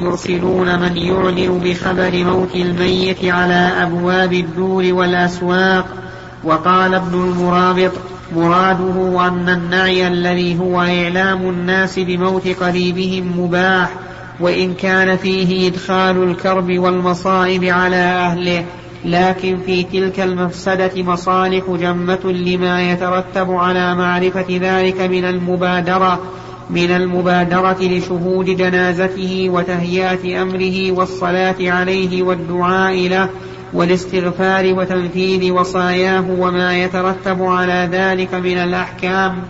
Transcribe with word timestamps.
يرسلون 0.00 0.78
من 0.78 0.96
يعلن 0.96 1.58
بخبر 1.64 2.24
موت 2.24 2.54
الميت 2.54 3.24
على 3.24 3.72
أبواب 3.82 4.32
الدور 4.32 4.92
والأسواق. 4.92 5.86
وقال 6.44 6.94
ابن 6.94 7.14
المرابط 7.14 7.92
مراده 8.36 9.28
أن 9.28 9.48
النعي 9.48 10.08
الذي 10.08 10.58
هو 10.58 10.80
إعلام 10.80 11.48
الناس 11.48 11.98
بموت 11.98 12.48
قريبهم 12.48 13.40
مباح 13.40 13.90
وإن 14.40 14.74
كان 14.74 15.16
فيه 15.16 15.68
إدخال 15.68 16.22
الكرب 16.22 16.78
والمصائب 16.78 17.64
على 17.64 17.96
أهله. 17.96 18.64
لكن 19.04 19.58
في 19.66 19.82
تلك 19.82 20.20
المفسدة 20.20 21.02
مصالح 21.02 21.64
جمة 21.70 22.24
لما 22.24 22.92
يترتب 22.92 23.50
على 23.50 23.94
معرفة 23.94 24.46
ذلك 24.48 25.00
من 25.00 25.24
المبادرة. 25.24 26.20
من 26.70 26.90
المبادرة 26.90 27.76
لشهود 27.80 28.44
جنازته 28.44 29.50
وتهيئة 29.52 30.42
أمره 30.42 30.92
والصلاة 30.92 31.56
عليه 31.60 32.22
والدعاء 32.22 33.08
له 33.08 33.28
والاستغفار 33.72 34.74
وتنفيذ 34.74 35.52
وصاياه 35.52 36.24
وما 36.38 36.82
يترتب 36.82 37.42
على 37.42 37.88
ذلك 37.92 38.34
من 38.34 38.58
الأحكام. 38.58 39.42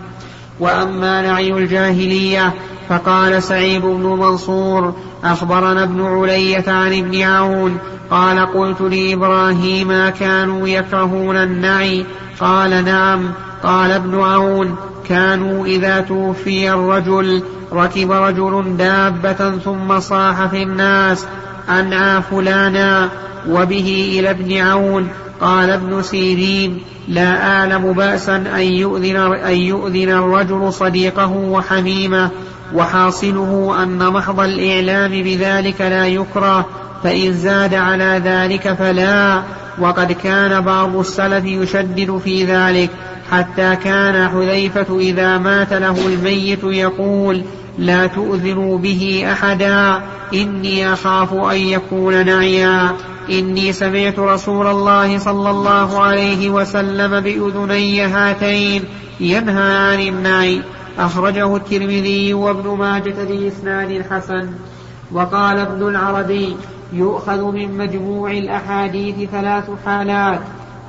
وأما 0.59 1.21
نعي 1.21 1.53
الجاهلية 1.53 2.53
فقال 2.89 3.43
سعيد 3.43 3.81
بن 3.81 4.03
منصور 4.03 4.93
أخبرنا 5.23 5.83
ابن 5.83 6.01
علية 6.01 6.63
عن 6.67 6.93
ابن 6.93 7.21
عون 7.21 7.77
قال 8.11 8.39
قلت 8.39 8.81
لإبراهيم 8.81 10.09
كانوا 10.09 10.67
يكرهون 10.67 11.35
النعي 11.35 12.05
قال 12.39 12.85
نعم. 12.85 13.31
قال 13.63 13.91
ابن 13.91 14.19
عون 14.19 14.75
كانوا 15.09 15.65
إذا 15.65 15.99
توفي 15.99 16.71
الرجل 16.71 17.43
ركب 17.73 18.11
رجل 18.11 18.77
دابة 18.77 19.57
ثم 19.57 19.99
صاح 19.99 20.45
في 20.45 20.63
الناس 20.63 21.25
أنعى 21.69 22.21
فلانا 22.21 23.09
وبه 23.49 24.19
إلى 24.19 24.29
ابن 24.29 24.57
عون. 24.57 25.07
قال 25.41 25.69
ابن 25.69 26.01
سيرين 26.01 26.81
لا 27.07 27.51
أعلم 27.51 27.93
بأسا 27.93 28.35
أن 28.35 28.61
يؤذن, 28.61 29.15
أن 29.33 29.55
يؤذن 29.55 30.09
الرجل 30.09 30.73
صديقه 30.73 31.31
وحميمه 31.31 32.29
وحاصله 32.73 33.83
أن 33.83 34.13
محض 34.13 34.39
الإعلام 34.39 35.11
بذلك 35.11 35.81
لا 35.81 36.07
يكره 36.07 36.65
فإن 37.03 37.33
زاد 37.33 37.73
على 37.73 38.21
ذلك 38.25 38.73
فلا. 38.73 39.43
وقد 39.81 40.11
كان 40.11 40.61
بعض 40.61 40.95
السلف 40.95 41.45
يشدد 41.45 42.17
في 42.17 42.45
ذلك 42.45 42.89
حتى 43.31 43.75
كان 43.75 44.29
حذيفة 44.29 44.99
إذا 44.99 45.37
مات 45.37 45.73
له 45.73 46.07
الميت 46.07 46.63
يقول 46.63 47.43
لا 47.77 48.07
تؤذنوا 48.07 48.77
به 48.77 49.25
أحدا 49.31 50.01
إني 50.33 50.93
أخاف 50.93 51.33
أن 51.33 51.57
يكون 51.57 52.25
نعيا. 52.25 52.91
إني 53.29 53.73
سمعت 53.73 54.19
رسول 54.19 54.67
الله 54.67 55.17
صلى 55.17 55.49
الله 55.49 56.01
عليه 56.01 56.49
وسلم 56.49 57.19
بأذني 57.19 58.01
هاتين 58.01 58.83
ينهى 59.19 59.73
عن 59.73 59.99
النعي. 59.99 60.61
أخرجه 60.99 61.55
الترمذي 61.55 62.33
وابن 62.33 62.69
ماجة 62.69 63.15
بإسناد 63.23 64.05
حسن. 64.11 64.49
وقال 65.11 65.59
ابن 65.59 65.87
العربي 65.87 66.55
يؤخذ 66.93 67.51
من 67.51 67.77
مجموع 67.77 68.31
الأحاديث 68.31 69.29
ثلاث 69.29 69.69
حالات. 69.85 70.39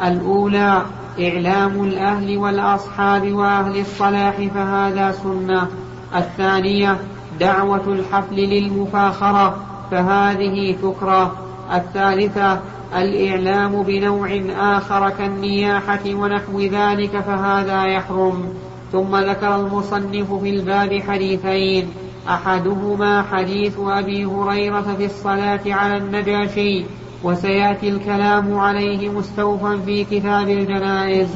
الأولى 0.05 0.83
إعلام 1.21 1.85
الأهل 1.85 2.39
والأصحاب 2.39 3.33
وأهل 3.33 3.81
الصلاح 3.81 4.37
فهذا 4.55 5.13
سنة. 5.13 5.69
الثانية 6.17 6.99
دعوة 7.41 7.87
الحفل 7.87 8.35
للمفاخرة 8.35 9.57
فهذه 9.91 10.77
تكره 10.83 11.37
الثالثة 11.75 12.61
الإعلام 12.97 13.83
بنوع 13.83 14.41
آخر 14.59 15.11
كالنياحة 15.11 16.01
ونحو 16.07 16.61
ذلك 16.61 17.21
فهذا 17.21 17.85
يحرم. 17.85 18.55
ثم 18.93 19.17
ذكر 19.17 19.57
المصنف 19.57 20.33
في 20.33 20.51
الباب 20.51 21.03
حديثين. 21.09 21.89
أحدهما 22.29 23.23
حديث 23.23 23.79
أبي 23.79 24.25
هريرة 24.25 24.95
في 24.99 25.05
الصلاة 25.05 25.61
على 25.67 25.97
النجاشي 25.97 26.85
وسيأتي 27.25 27.89
الكلام 27.89 28.59
عليه 28.59 29.09
مستوفا 29.09 29.81
في 29.87 30.05
كتاب 30.05 30.49
الجنائز. 30.49 31.29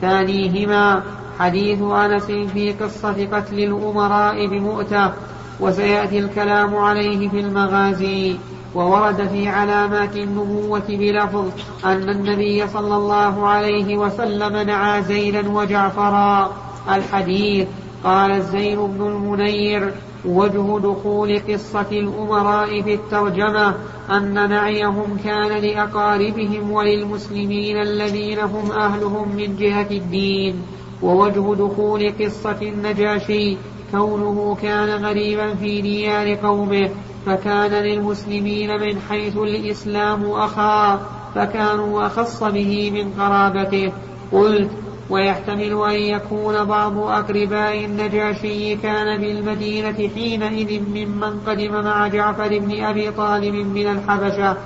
ثانيهما 0.00 1.02
حديث 1.38 1.82
أنس 1.82 2.24
في 2.24 2.72
قصة 2.72 3.26
قتل 3.32 3.58
الأمراء 3.58 4.46
بمؤتة 4.46 5.12
وسيأتي 5.60 6.18
الكلام 6.18 6.76
عليه 6.76 7.28
في 7.28 7.40
المغازي. 7.40 8.36
وورد 8.74 9.28
في 9.28 9.48
علامات 9.48 10.16
النبوة 10.16 10.82
بلفظ 10.88 11.46
أن 11.84 12.08
النبي 12.08 12.68
صلى 12.68 12.96
الله 12.96 13.48
عليه 13.48 13.96
وسلم 13.96 14.56
نعى 14.56 15.02
زيدا 15.02 15.50
وجعفرا. 15.50 16.52
الحديث 16.94 17.68
قال 18.04 18.30
الزين 18.30 18.86
بن 18.86 19.06
المنير 19.06 19.92
وجه 20.24 20.78
دخول 20.78 21.40
قصة 21.48 21.86
الأمراء 21.92 22.82
في 22.82 22.94
الترجمة 22.94 23.74
أن 24.10 24.48
نعيهم 24.50 25.16
كان 25.24 25.48
لأقاربهم 25.48 26.70
وللمسلمين 26.70 27.76
الذين 27.76 28.38
هم 28.38 28.72
أهلهم 28.72 29.36
من 29.36 29.56
جهة 29.56 29.90
الدين. 29.90 30.62
ووجه 31.02 31.54
دخول 31.54 32.12
قصة 32.20 32.58
النجاشي 32.62 33.56
كونه 33.90 34.56
كان 34.62 35.04
غريبا 35.04 35.54
في 35.54 35.80
ديار 35.80 36.34
قومه 36.34 36.90
فكان 37.26 37.70
للمسلمين 37.70 38.80
من 38.80 39.00
حيث 39.08 39.36
الإسلام 39.36 40.30
أخا 40.30 41.00
فكانوا 41.34 42.06
أخص 42.06 42.44
به 42.44 42.90
من 42.90 43.22
قرابته. 43.22 43.92
قلت 44.32 44.70
ويحتمل 45.12 45.82
أن 45.82 45.94
يكون 45.94 46.64
بعض 46.64 46.98
أقرباء 46.98 47.84
النجاشي 47.84 48.76
كان 48.76 49.20
بالمدينة 49.20 50.10
حينئذ 50.14 50.80
ممن 50.80 51.40
قدم 51.46 51.84
مع 51.84 52.08
جعفر 52.08 52.58
بن 52.58 52.84
أبي 52.84 53.10
طالب 53.10 53.54
من 53.54 53.86
الحبشة 53.86 54.56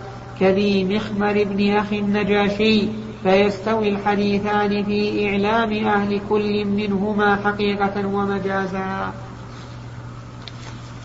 كذي 0.40 0.84
مخمر 0.84 1.44
بن 1.44 1.76
أخي 1.76 1.98
النجاشي. 1.98 2.88
فيستوي 3.22 3.88
الحديثان 3.88 4.84
في 4.84 5.28
إعلام 5.30 5.86
أهل 5.86 6.20
كل 6.28 6.64
منهما 6.64 7.36
حقيقة 7.44 8.06
ومجازا. 8.06 9.12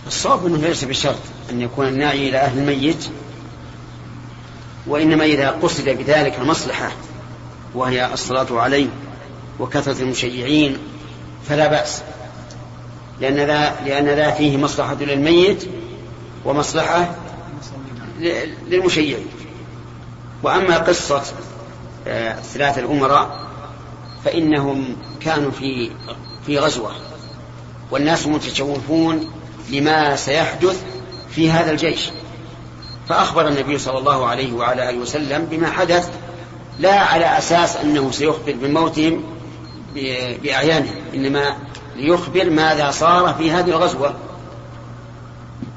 الصواب 0.08 0.46
أنه 0.46 0.58
ليس 0.58 0.84
بشرط 0.84 1.20
أن 1.52 1.62
يكون 1.62 1.88
الناعي 1.88 2.30
إلى 2.30 2.38
أهل 2.38 2.60
الميت 2.60 3.10
وإنما 4.88 5.26
إذا 5.26 5.50
قصد 5.50 5.90
بذلك 5.90 6.40
المصلحة 6.40 6.92
وهي 7.76 8.14
الصلاة 8.14 8.48
عليه. 8.52 8.88
وكثرة 9.62 10.02
المشيعين 10.02 10.78
فلا 11.50 11.68
بأس. 11.68 12.02
لأن 13.20 13.36
ذا, 13.36 13.76
لأن 13.86 14.06
ذا 14.06 14.32
فيه 14.32 14.58
مصلحة 14.58 14.96
للميت 14.96 15.66
ومصلحة 16.46 17.16
للمشيعين. 18.68 19.26
وأما 20.44 20.78
قصة 20.78 21.24
الثلاثة 22.08 22.82
آه، 22.82 22.86
الأمراء 22.86 23.40
فإنهم 24.26 24.96
كانوا 25.20 25.52
في 25.52 25.92
في 26.46 26.60
غزوة. 26.60 26.92
والناس 27.92 28.28
متشوفون 28.28 29.32
لما 29.70 30.16
سيحدث 30.16 30.84
في 31.30 31.52
هذا 31.52 31.72
الجيش. 31.72 32.10
فأخبر 33.10 33.48
النبي 33.48 33.78
صلى 33.78 33.98
الله 33.98 34.26
عليه 34.26 34.54
وعلى 34.54 34.90
آله 34.90 34.98
وسلم 34.98 35.46
بما 35.46 35.72
حدث 35.72 36.10
لا 36.80 37.00
على 37.00 37.38
أساس 37.38 37.76
أنه 37.76 38.12
سيخبر 38.12 38.56
بموتهم 38.62 39.24
بأعيانهم 40.44 40.96
إنما 41.14 41.56
ليخبر 41.96 42.50
ماذا 42.50 42.92
صار 42.92 43.34
في 43.34 43.52
هذه 43.52 43.70
الغزوة. 43.70 44.14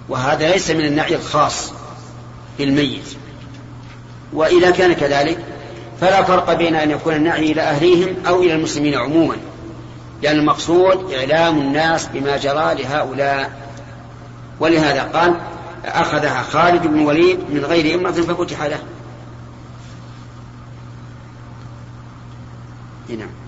وهذا 0.09 0.51
ليس 0.51 0.71
من 0.71 0.85
النعي 0.85 1.15
الخاص 1.15 1.73
بالميت. 2.59 3.17
وإذا 4.33 4.71
كان 4.71 4.93
كذلك 4.93 5.45
فلا 6.01 6.23
فرق 6.23 6.53
بين 6.53 6.75
أن 6.75 6.91
يكون 6.91 7.15
النعي 7.15 7.53
إلى 7.53 7.63
أهليهم 7.63 8.17
أو 8.27 8.43
إلى 8.43 8.55
المسلمين 8.55 8.95
عموما. 8.95 9.37
لأن 10.23 10.37
المقصود 10.39 11.13
إعلام 11.13 11.59
الناس 11.59 12.07
بما 12.07 12.37
جرى 12.37 12.75
لهؤلاء. 12.75 13.65
ولهذا 14.61 15.03
قال 15.03 15.35
أخذها 15.85 16.43
خالد 16.43 16.87
بن 16.87 17.01
وليد 17.01 17.39
من 17.51 17.65
غير 17.65 17.99
إمرة 17.99 18.13
ففتح 18.13 18.63
له. 18.63 18.79
نعم. 23.09 23.44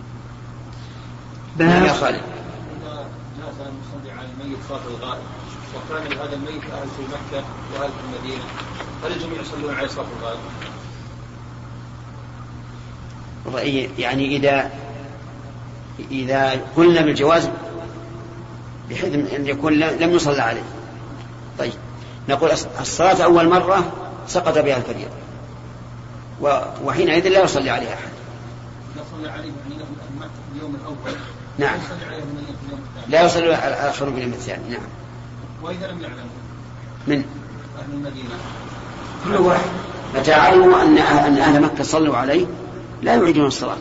نعم 1.58 1.84
يا 1.84 1.92
خالد 1.92 2.20
ناس 3.38 3.54
نصلي 3.54 4.10
على 4.10 4.28
الميت 4.40 4.58
صلاة 4.68 4.80
الغائب 4.86 5.22
وكان 5.74 6.04
لهذا 6.04 6.34
الميت 6.34 6.62
أهل 6.72 6.88
في 6.88 7.02
مكة 7.02 7.44
وأهل 7.74 7.90
في 7.90 8.00
المدينة 8.04 8.44
هل 9.04 9.12
الجميع 9.12 9.40
يصلون 9.40 9.74
عليه 9.74 9.88
صلاة 9.88 10.06
الغائب؟ 10.18 10.38
يعني 13.98 14.36
إذا 14.36 14.70
إذا 16.10 16.60
قلنا 16.76 17.00
بالجواز 17.00 17.48
بحيث 18.90 19.14
أن 19.34 19.46
يكون 19.46 19.72
لم 19.72 20.10
يصلى 20.10 20.42
عليه. 20.42 20.64
طيب. 21.58 21.72
نقول 22.28 22.50
الصلاة 22.80 23.24
أول 23.24 23.48
مرة 23.48 23.92
سقط 24.28 24.58
بها 24.58 24.76
الفريضة. 24.76 25.10
وحينئذ 26.84 27.28
لا 27.28 27.42
يصلي 27.42 27.70
عليها 27.70 27.94
أحد. 27.94 28.10
لا 28.96 29.02
يصلي 29.02 29.30
عليه 29.30 29.50
اليوم 30.54 30.74
الأول. 30.74 31.18
نعم. 31.58 31.78
لا 33.08 33.24
يصلي 33.24 33.54
على 33.54 33.74
الآخرون 33.74 34.14
باليوم 34.14 34.32
الثاني 34.32 34.68
نعم. 34.68 34.80
وإذا 35.62 35.86
لم 35.92 36.00
يعلموا 36.00 36.24
من؟ 37.06 37.24
أهل 37.78 37.92
المدينة. 37.92 38.34
كل 39.24 39.36
واحد. 39.36 39.70
متى 40.14 40.32
علموا 40.32 40.82
أن 40.82 40.98
أن 40.98 41.38
أهل 41.38 41.62
مكة 41.62 41.84
صلوا 41.84 42.16
عليه 42.16 42.46
لا 43.02 43.14
يعيدون 43.14 43.46
الصلاة. 43.46 43.78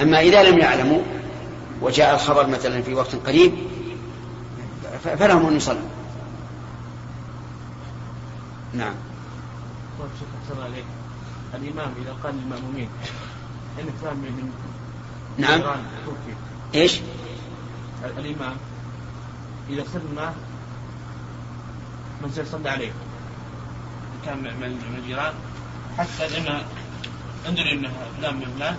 أما 0.00 0.20
إذا 0.20 0.42
لم 0.42 0.58
يعلموا 0.58 1.02
وجاء 1.82 2.14
الخبر 2.14 2.46
مثلا 2.46 2.82
في 2.82 2.94
وقت 2.94 3.16
قريب 3.26 3.52
فلهم 5.18 5.46
أن 5.46 5.56
يصلوا. 5.56 5.88
نعم. 8.72 8.94
طيب 10.50 10.84
الإمام 11.54 11.94
إذا 12.02 12.16
قال 12.24 12.34
للمأمومين 12.34 12.88
إنك 13.80 13.92
فاهم 14.02 14.16
من 14.16 14.52
نعم. 15.38 15.62
إيش؟ 16.74 17.00
الإمام 18.04 18.56
إذا 19.70 19.84
سلم 19.92 20.32
من 22.22 22.30
سيصلي 22.34 22.70
عليه. 22.70 22.92
كان 24.26 24.38
من 24.38 24.98
الجيران 24.98 25.32
حتى 25.98 26.38
أن 26.38 26.62
أندري 27.48 27.72
أنه 27.72 27.90
فلان 28.18 28.34
من 28.34 28.46
فلان 28.56 28.76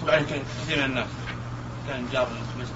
صلى 0.00 0.12
عليه 0.12 0.24
كثير 0.24 0.78
من 0.78 0.84
الناس 0.84 1.06
كان 1.88 2.06
جار 2.12 2.28
المسجد. 2.56 2.74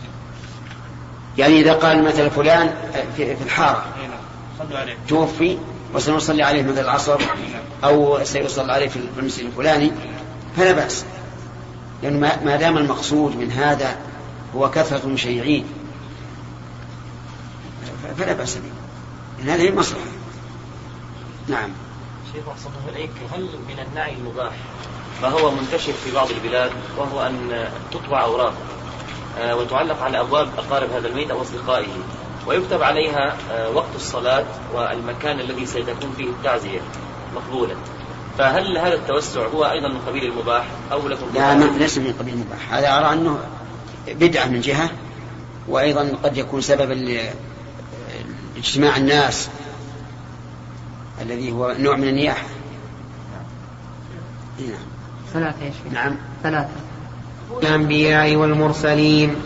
يعني 1.38 1.60
إذا 1.60 1.72
قال 1.72 2.04
مثلا 2.04 2.28
فلان 2.28 2.74
في 3.16 3.42
الحارة. 3.44 3.84
نعم. 3.98 4.18
صلوا 4.58 4.78
عليه. 4.78 4.96
توفي 5.08 5.58
وسنصلي 5.94 6.42
عليه 6.42 6.62
مثل 6.62 6.80
العصر 6.80 7.20
نعم. 7.20 7.62
أو 7.84 8.24
سيصلى 8.24 8.72
عليه 8.72 8.88
في 8.88 8.98
المسجد 9.18 9.44
الفلاني 9.44 9.92
فلا 10.56 10.72
بأس. 10.72 11.04
لأنه 12.02 12.18
ما 12.44 12.56
دام 12.56 12.78
المقصود 12.78 13.36
من 13.36 13.52
هذا 13.52 13.96
هو 14.56 14.70
كثرة 14.70 15.00
المشيعين. 15.04 15.64
فلا 18.18 18.32
بأس 18.32 18.56
به. 18.56 19.52
هذه 19.52 19.68
المصلحة. 19.68 20.06
نعم. 21.48 21.70
شيخ 22.32 22.48
أحسن 22.48 22.70
إليك 22.88 23.10
هل 23.34 23.42
من 23.42 23.84
النعي 23.88 24.12
المباح 24.12 24.52
ما 25.22 25.28
هو 25.28 25.50
منتشر 25.50 25.92
في 25.92 26.14
بعض 26.14 26.30
البلاد 26.30 26.72
وهو 26.98 27.26
أن 27.26 27.68
تطبع 27.92 28.24
أوراق 28.24 28.54
آه، 29.38 29.56
وتعلق 29.56 30.02
على 30.02 30.20
أبواب 30.20 30.48
أقارب 30.58 30.90
هذا 30.90 31.08
الميت 31.08 31.30
أو 31.30 31.42
أصدقائه 31.42 31.88
ويكتب 32.46 32.82
عليها 32.82 33.36
آه، 33.50 33.70
وقت 33.70 33.96
الصلاة 33.96 34.44
والمكان 34.74 35.40
الذي 35.40 35.66
سيكون 35.66 36.14
فيه 36.16 36.30
التعزية 36.30 36.80
مقبولا. 37.34 37.74
فهل 38.38 38.78
هذا 38.78 38.94
التوسع 38.94 39.46
هو 39.46 39.64
أيضا 39.64 39.88
من 39.88 39.98
قبيل 40.06 40.24
المباح 40.24 40.66
أو 40.92 41.08
لكم 41.08 41.26
لا 41.34 41.54
ليس 41.54 41.98
من 41.98 42.14
قبيل 42.18 42.34
المباح. 42.34 42.72
هذا 42.72 42.98
أرى 42.98 43.12
أنه 43.12 43.38
بدعة 44.08 44.46
من 44.46 44.60
جهة 44.60 44.90
وأيضا 45.68 46.12
قد 46.22 46.36
يكون 46.36 46.60
سببا 46.60 46.94
لاجتماع 48.54 48.96
الناس 48.96 49.48
الذي 51.22 51.52
هو 51.52 51.74
نوع 51.78 51.96
من 51.96 52.08
النياحة. 52.08 52.46
نعم. 54.58 54.78
ثلاثة 55.32 55.64
يا 55.64 55.70
شيخ. 55.70 55.92
نعم. 55.92 56.16
ثلاثة. 56.42 56.68
الأنبياء 57.62 58.36
والمرسلين 58.36 59.36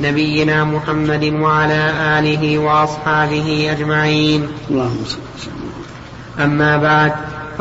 نبينا 0.00 0.64
محمد 0.64 1.24
وعلى 1.24 1.92
آله 2.18 2.58
وأصحابه 2.58 3.68
أجمعين. 3.72 4.48
اللهم 4.70 5.04
أما 6.38 6.76
بعد 6.76 7.12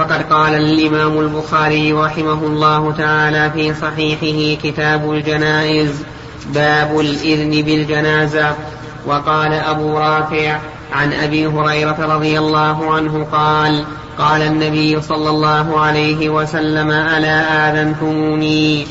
فقد 0.02 0.22
قال 0.34 0.54
الإمام 0.54 1.20
البخاري 1.20 1.94
رحمه 1.94 2.46
الله 2.46 2.92
تعالى 2.92 3.52
في 3.52 3.74
صحيحه 3.74 4.62
كتاب 4.64 5.12
الجنائز 5.12 6.04
باب 6.54 7.00
الإذن 7.00 7.62
بالجنازة. 7.62 8.56
وقال 9.06 9.54
أبو 9.54 9.98
رافع 9.98 10.60
عن 10.94 11.14
أبي 11.14 11.48
هريرة 11.48 12.16
رضي 12.16 12.40
الله 12.40 12.94
عنه 12.94 13.28
قال 13.32 13.84
قال 14.18 14.42
النبي 14.42 15.02
صلى 15.02 15.30
الله 15.30 15.80
عليه 15.80 16.30
وسلم 16.30 16.92
ألا 16.92 17.70
آذنتموني؟ 17.70 18.88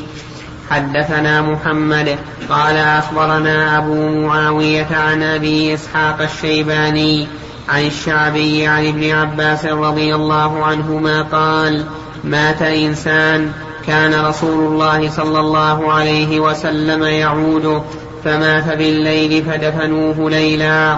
حدثنا 0.69 1.41
محمد. 1.41 2.15
قال 2.49 2.77
أخبرنا 2.77 3.77
أبو 3.77 4.09
معاوية 4.09 4.87
عن 4.91 5.23
أبي 5.23 5.73
إسحاق 5.73 6.21
الشيباني 6.21 7.27
عن 7.71 7.85
الشعبي 7.85 8.67
عن 8.67 8.87
ابن 8.87 9.11
عباس 9.11 9.65
رضي 9.65 10.15
الله 10.15 10.65
عنهما 10.65 11.21
قال 11.21 11.85
مات 12.23 12.61
إنسان 12.61 13.51
كان 13.87 14.25
رسول 14.25 14.73
الله 14.73 15.09
صلى 15.09 15.39
الله 15.39 15.93
عليه 15.93 16.39
وسلم 16.39 17.03
يعود 17.03 17.81
فمات 18.23 18.77
بالليل 18.77 19.43
فدفنوه 19.43 20.29
ليلا. 20.29 20.97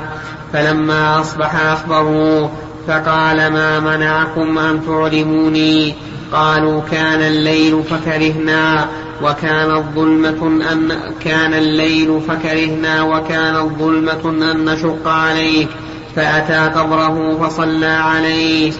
فلما 0.54 1.22
أصبح 1.22 1.56
أخبروه 1.56 2.52
فقال 2.88 3.48
ما 3.48 3.80
منعكم 3.80 4.58
أن 4.58 4.86
تعلموني؟ 4.88 5.96
قالوا 6.31 6.81
كان 6.92 7.22
الليل 7.22 7.84
فكرهنا 7.84 8.88
وكانت 9.22 9.84
ظلمة 9.96 10.48
أن 10.72 11.00
كان 11.25 11.54
الليل 11.54 12.22
فكرهنا 12.28 13.04
وكانت 13.04 13.80
ظلمة 13.80 14.52
أن 14.52 14.66
نشق 14.66 15.08
عليك. 15.08 15.70
فأتى 16.15 16.80
قبره 16.80 17.38
فصلى 17.38 17.86
عليه. 17.86 18.71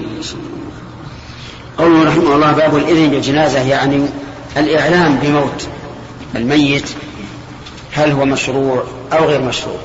قوله 1.78 2.08
رحمه 2.08 2.36
الله 2.36 2.52
باب 2.52 2.78
الإذن 2.78 3.10
بالجنازة 3.10 3.60
يعني 3.60 4.06
الإعلام 4.58 5.16
بموت 5.16 5.68
الميت 6.36 6.90
هل 7.94 8.12
هو 8.12 8.26
مشروع 8.26 8.84
أو 9.14 9.26
غير 9.26 9.42
مشروع. 9.42 9.80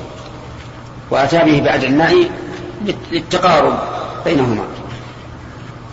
وأتى 1.11 1.37
به 1.37 1.61
بعد 1.65 1.83
النهي 1.83 2.29
للتقارب 3.11 3.79
بينهما. 4.25 4.63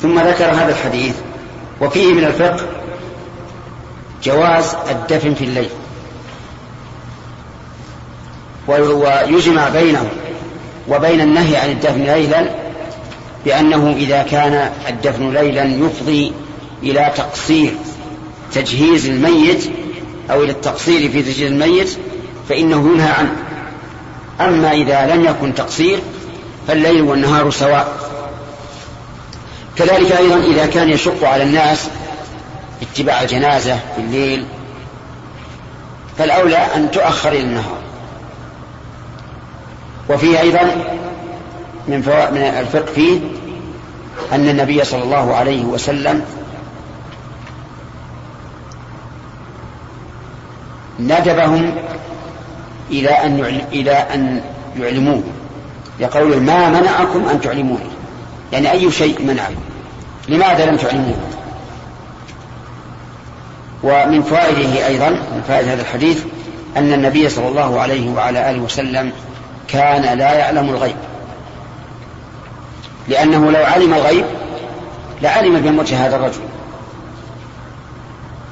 ثم 0.03 0.19
ذكر 0.19 0.45
هذا 0.45 0.69
الحديث 0.69 1.15
وفيه 1.81 2.13
من 2.15 2.25
الفقه 2.25 2.67
جواز 4.23 4.77
الدفن 4.91 5.35
في 5.35 5.45
الليل. 5.45 5.71
ويجمع 8.69 9.69
بينه 9.69 10.11
وبين 10.89 11.21
النهي 11.21 11.57
عن 11.57 11.71
الدفن 11.71 12.05
ليلا 12.05 12.51
بأنه 13.45 13.95
إذا 13.97 14.23
كان 14.23 14.71
الدفن 14.89 15.33
ليلا 15.33 15.65
يفضي 15.65 16.33
إلى 16.83 17.13
تقصير 17.17 17.75
تجهيز 18.53 19.07
الميت 19.07 19.71
أو 20.31 20.43
إلى 20.43 20.53
التقصير 20.53 21.11
في 21.11 21.23
تجهيز 21.23 21.53
الميت 21.53 21.99
فإنه 22.49 22.91
ينهى 22.93 23.11
عنه. 23.11 23.37
أما 24.41 24.73
إذا 24.73 25.15
لم 25.15 25.25
يكن 25.25 25.55
تقصير 25.55 25.99
فالليل 26.69 27.03
والنهار 27.03 27.51
سواء. 27.51 28.11
كذلك 29.77 30.13
أيضا 30.13 30.37
إذا 30.37 30.67
كان 30.67 30.91
يشق 30.91 31.25
على 31.25 31.43
الناس 31.43 31.89
اتباع 32.83 33.23
الجنازة 33.23 33.77
في 33.77 34.01
الليل 34.01 34.45
فالأولى 36.19 36.57
أن 36.57 36.91
تؤخر 36.91 37.29
إلى 37.29 37.41
النهار. 37.41 37.76
وفيه 40.09 40.41
أيضا 40.41 40.63
من 41.89 41.99
من 42.33 42.43
الفقه 42.59 42.93
فيه 42.95 43.21
أن 44.33 44.49
النبي 44.49 44.85
صلى 44.85 45.03
الله 45.03 45.35
عليه 45.35 45.65
وسلم 45.65 46.25
ندبهم 51.01 51.75
إلى 52.91 53.09
أن 53.09 53.63
إلى 53.73 53.93
أن 53.93 54.41
يعلموه 54.79 55.23
لقوله 56.01 56.39
ما 56.39 56.69
منعكم 56.69 57.29
أن 57.29 57.41
تعلموني 57.41 57.91
يعني 58.53 58.71
أي 58.71 58.91
شيء 58.91 59.23
منعكم 59.23 59.61
لماذا 60.29 60.67
لم 60.67 60.77
تعلموه؟ 60.77 61.17
ومن 63.83 64.23
فوائده 64.23 64.87
أيضا 64.87 65.11
من 65.11 65.43
فائدة 65.49 65.73
هذا 65.73 65.83
الحديث 65.83 66.25
أن 66.77 66.93
النبي 66.93 67.29
صلى 67.29 67.49
الله 67.49 67.81
عليه 67.81 68.11
وعلى 68.11 68.51
آله 68.51 68.61
وسلم 68.61 69.13
كان 69.69 70.19
لا 70.19 70.33
يعلم 70.33 70.69
الغيب. 70.69 70.97
لأنه 73.09 73.51
لو 73.51 73.65
علم 73.65 73.95
الغيب 73.95 74.25
لعلم 75.23 75.61
بموت 75.61 75.93
هذا 75.93 76.17
الرجل. 76.17 76.41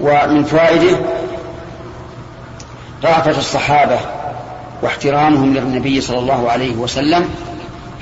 ومن 0.01 0.45
فوائده 0.45 0.97
رأفة 3.05 3.39
الصحابة 3.39 3.99
واحترامهم 4.83 5.55
للنبي 5.55 6.01
صلى 6.01 6.19
الله 6.19 6.51
عليه 6.51 6.77
وسلم 6.77 7.29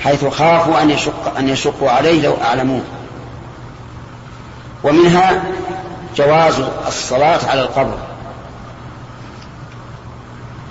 حيث 0.04 0.25
خافوا 0.25 0.83
أن 0.83 0.90
يشق 0.90 1.37
أن 1.38 1.49
يشقوا 1.49 1.90
عليه 1.90 2.23
لو 2.23 2.35
أعلموه. 2.45 2.83
ومنها 4.85 5.42
جواز 6.16 6.62
الصلاة 6.87 7.40
على 7.49 7.61
القبر. 7.61 7.99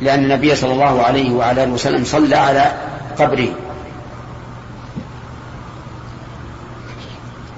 لأن 0.01 0.23
النبي 0.23 0.55
صلى 0.55 0.73
الله 0.73 1.03
عليه 1.03 1.31
وعلى 1.31 1.63
آله 1.63 1.71
وسلم 1.71 2.05
صلى 2.05 2.35
على 2.35 2.71
قبره. 3.19 3.47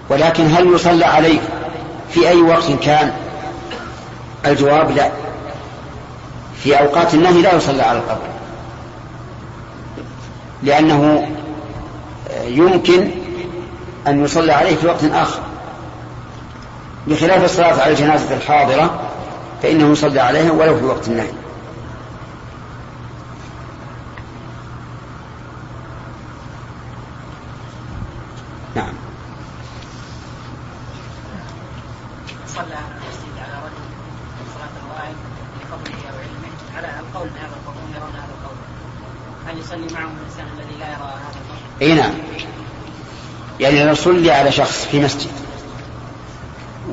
ولكن 0.09 0.55
هل 0.55 0.67
يصلى 0.67 1.05
عليه 1.05 1.39
في 2.11 2.29
أي 2.29 2.41
وقت 2.41 2.71
كان؟ 2.81 3.13
الجواب 4.45 4.91
لا. 4.91 5.11
في 6.63 6.79
أوقات 6.79 7.13
النهي 7.13 7.41
لا 7.41 7.55
يصلى 7.55 7.83
على 7.83 7.99
القبر. 7.99 8.27
لأنه 10.63 11.27
يمكن 12.45 13.11
أن 14.07 14.23
يصلى 14.25 14.51
عليه 14.51 14.75
في 14.75 14.87
وقت 14.87 15.03
آخر. 15.03 15.39
بخلاف 17.07 17.43
الصلاة 17.43 17.81
على 17.81 17.91
الجنازة 17.91 18.35
الحاضرة 18.35 18.99
فإنه 19.63 19.91
يصلى 19.91 20.19
عليها 20.19 20.51
ولو 20.51 20.77
في 20.77 20.85
وقت 20.85 21.07
النهي. 21.07 21.42
يعني 44.05 44.15
لو 44.15 44.21
صلي 44.21 44.31
على 44.31 44.51
شخص 44.51 44.87
في 44.91 44.99
مسجد. 44.99 45.31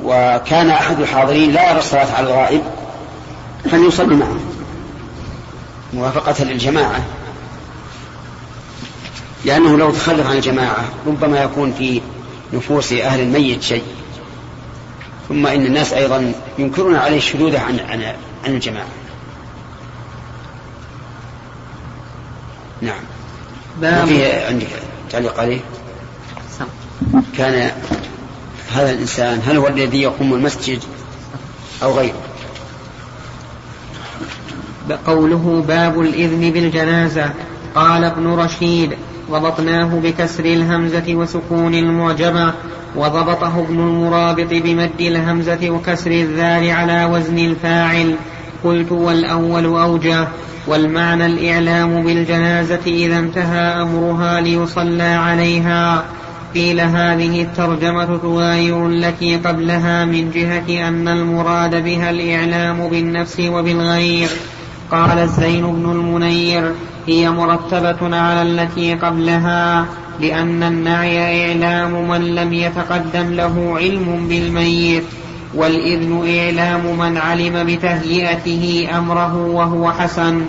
وكان 0.05 0.71
أحد 0.71 1.01
الحاضرين 1.01 1.53
لا 1.53 1.71
يرى 1.71 1.79
الصلاة 1.79 2.13
على 2.13 2.27
الغائب 2.27 2.63
فليصلي 3.71 4.15
معه. 4.17 4.37
موافقة 5.95 6.45
للجماعة. 6.45 7.05
لأنه 9.45 9.79
لو 9.79 9.91
تخلف 9.91 10.27
عن 10.27 10.37
الجماعة 10.37 10.85
ربما 11.07 11.43
يكون 11.43 11.73
في 11.73 12.01
نفوس 12.53 12.93
أهل 12.93 13.21
الميت 13.21 13.63
شيء. 13.63 13.85
ثم 15.29 15.47
إن 15.47 15.67
الناس 15.67 15.93
أيضا 15.93 16.33
ينكرون 16.59 16.97
عليه 16.97 17.17
الشذوذ 17.17 17.57
عن 17.57 17.81
عن 17.81 18.03
عن 18.45 18.55
الجماعة. 18.55 18.87
نعم. 22.81 23.03
ما 23.81 24.07
في 24.07 24.33
عندك 24.33 24.67
تعليق 25.11 25.41
عليه؟ 25.41 25.61
كان 27.37 27.71
هذا 28.73 28.91
الإنسان 28.91 29.41
هل 29.47 29.57
هو 29.57 29.69
الذي 29.69 30.03
يقوم 30.03 30.35
المسجد 30.35 30.81
أو 31.83 31.99
غيره؟ 31.99 32.15
قوله 35.07 35.65
باب 35.69 36.01
الإذن 36.01 36.51
بالجنازة. 36.51 37.31
قال 37.75 38.05
ابن 38.05 38.27
رشيد 38.27 38.97
ضبطناه 39.31 40.01
بكسر 40.03 40.45
الهمزة 40.45 41.15
وسكون 41.15 41.75
المعجمة 41.75 42.55
وضبطه 42.97 43.61
ابن 43.61 43.81
المرابط 43.81 44.49
بمد 44.51 45.01
الهمزة 45.01 45.71
وكسر 45.71 46.11
الذال 46.11 46.71
على 46.71 47.05
وزن 47.05 47.39
الفاعل. 47.39 48.15
قلت 48.65 48.93
والأول 48.93 49.65
أوجه 49.65 50.29
والمعنى 50.67 51.27
الإعلام 51.27 52.03
بالجنازة 52.03 52.81
إذا 52.87 53.19
انتهى 53.19 53.83
أمرها 53.83 54.41
ليصلى 54.41 55.03
عليها. 55.03 56.05
قيل 56.55 56.81
هذه 56.81 57.43
الترجمة 57.43 58.17
تغاير 58.17 58.87
التي 58.87 59.37
قبلها 59.37 60.05
من 60.05 60.31
جهة 60.31 60.89
أن 60.89 61.09
المراد 61.09 61.85
بها 61.85 62.11
الإعلام 62.11 62.89
بالنفس 62.89 63.41
وبالغير. 63.41 64.29
قال 64.91 65.19
الزين 65.19 65.63
بن 65.63 65.91
المنير 65.93 66.73
هي 67.07 67.31
مرتبة 67.31 68.17
على 68.17 68.43
التي 68.43 68.95
قبلها 68.95 69.87
لأن 70.21 70.63
النعي 70.63 71.49
إعلام 71.49 72.09
من 72.09 72.35
لم 72.35 72.53
يتقدم 72.53 73.33
له 73.33 73.75
علم 73.77 74.27
بالميت 74.29 75.05
والإذن 75.55 76.39
إعلام 76.39 76.99
من 76.99 77.17
علم 77.17 77.67
بتهيئته 77.67 78.89
أمره 78.99 79.37
وهو 79.37 79.93
حسن. 79.93 80.43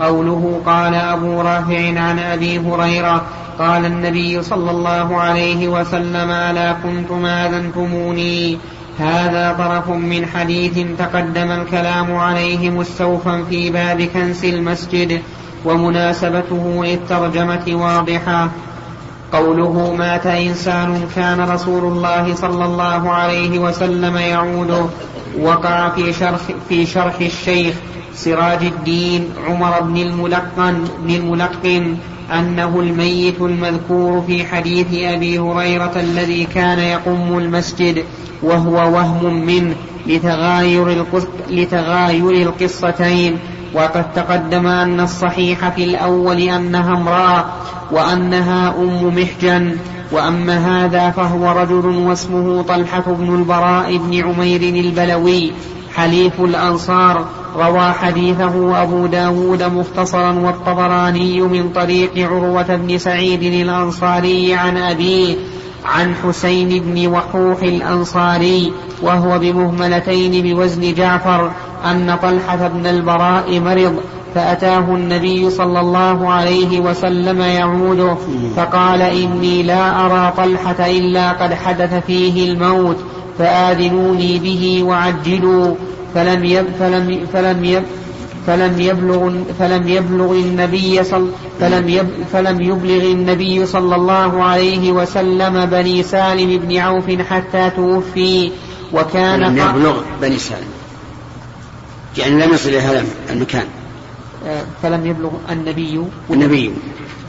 قوله 0.00 0.60
قال 0.66 0.94
أبو 0.94 1.40
رافع 1.40 2.00
عن 2.00 2.18
أبي 2.18 2.58
هريرة 2.58 3.22
قال 3.58 3.86
النبي 3.86 4.42
صلى 4.42 4.70
الله 4.70 5.16
عليه 5.20 5.68
وسلم 5.68 6.30
ألا 6.30 6.72
كنتم 6.72 7.26
آذنتموني؟ 7.26 8.58
هذا 8.98 9.54
طرف 9.58 9.88
من 9.88 10.26
حديث 10.26 10.86
تقدم 10.98 11.50
الكلام 11.50 12.16
عليه 12.16 12.70
مستوفا 12.70 13.44
في 13.50 13.70
باب 13.70 14.02
كنس 14.02 14.44
المسجد 14.44 15.22
ومناسبته 15.64 16.84
للترجمة 16.84 17.64
واضحة. 17.68 18.48
قوله 19.32 19.94
مات 19.98 20.26
إنسان 20.26 21.08
كان 21.16 21.40
رسول 21.40 21.84
الله 21.92 22.34
صلى 22.34 22.64
الله 22.64 23.10
عليه 23.10 23.58
وسلم 23.58 24.16
يعود 24.16 24.90
وقع 25.40 25.88
في 25.88 26.12
شرح, 26.12 26.40
في 26.68 26.86
شرح 26.86 27.20
الشيخ 27.20 27.74
سراج 28.14 28.64
الدين 28.64 29.28
عمر 29.46 29.80
بن 29.80 29.96
الملقن, 29.96 30.84
بن 31.02 31.14
الملقن 31.14 31.96
أنه 32.32 32.80
الميت 32.80 33.40
المذكور 33.40 34.22
في 34.26 34.44
حديث 34.44 34.86
أبي 34.92 35.38
هريرة 35.38 35.92
الذي 35.96 36.44
كان 36.44 36.78
يقم 36.78 37.38
المسجد 37.38 38.04
وهو 38.42 38.74
وهم 38.74 39.46
منه 39.46 39.74
لتغاير, 40.06 41.04
لتغاير 41.50 42.30
القصتين. 42.30 43.38
وقد 43.74 44.12
تقدم 44.12 44.66
أن 44.66 45.00
الصحيح 45.00 45.68
في 45.68 45.84
الأول 45.84 46.40
أنها 46.40 46.92
امرأة 46.96 47.44
وأنها 47.90 48.74
أم 48.78 49.14
محجن. 49.18 49.76
وأما 50.12 50.84
هذا 50.84 51.10
فهو 51.10 51.50
رجل 51.50 51.86
واسمه 51.86 52.62
طلحة 52.62 53.04
بن 53.06 53.34
البراء 53.34 53.96
بن 53.96 54.24
عمير 54.24 54.60
البلوي 54.60 55.52
حليف 55.94 56.40
الأنصار 56.40 57.26
روى 57.56 57.92
حديثه 57.92 58.82
أبو 58.82 59.06
داود 59.06 59.62
مختصرا 59.62 60.32
والطبراني 60.32 61.40
من 61.40 61.68
طريق 61.68 62.30
عروة 62.30 62.76
بن 62.76 62.98
سعيد 62.98 63.42
الأنصاري 63.42 64.54
عن 64.54 64.76
أبيه 64.76 65.36
عن 65.84 66.14
حسين 66.14 66.82
بن 66.82 67.06
وحوح 67.06 67.62
الأنصاري 67.62 68.72
وهو 69.02 69.38
بمهملتين 69.38 70.42
بوزن 70.42 70.94
جعفر 70.94 71.50
أن 71.84 72.16
طلحة 72.22 72.68
بن 72.68 72.86
البراء 72.86 73.60
مرض 73.60 74.00
فأتاه 74.34 74.94
النبي 74.94 75.50
صلى 75.50 75.80
الله 75.80 76.32
عليه 76.32 76.80
وسلم 76.80 77.40
يعوده 77.40 78.16
فقال 78.56 79.02
إني 79.02 79.62
لا 79.62 80.06
أرى 80.06 80.32
طلحة 80.36 80.86
إلا 80.86 81.32
قد 81.32 81.54
حدث 81.54 82.06
فيه 82.06 82.52
الموت 82.52 82.96
فآذنوني 83.38 84.38
به 84.38 84.82
وعجلوا 84.82 85.74
فلم 86.14 86.44
يب 86.44 86.66
فلم 86.78 87.26
فلم 87.32 87.64
يب 87.64 87.82
فلم 88.46 88.80
يبلغ 88.80 89.32
فلم 89.58 89.88
يبلغ 89.88 90.32
النبي 90.32 91.04
صل 91.04 91.30
فلم 91.60 91.88
يب 91.88 92.08
فلم 92.32 92.60
يبلغ 92.60 93.12
النبي 93.12 93.66
صلى 93.66 93.94
الله 93.94 94.42
عليه 94.42 94.92
وسلم 94.92 95.66
بني 95.66 96.02
سالم 96.02 96.58
بن 96.58 96.76
عوف 96.76 97.10
حتى 97.10 97.70
توفي 97.70 98.50
وكان 98.92 99.40
لم 99.40 99.58
يبلغ 99.58 100.00
بني 100.22 100.38
سالم 100.38 100.68
يعني 102.18 102.46
لم 102.46 102.54
يصل 102.54 102.68
إلى 102.68 102.80
هذا 102.80 103.04
المكان. 103.30 103.64
فلم 104.82 105.06
يبلغ 105.06 105.30
النبي. 105.50 106.00
النبي. 106.30 106.72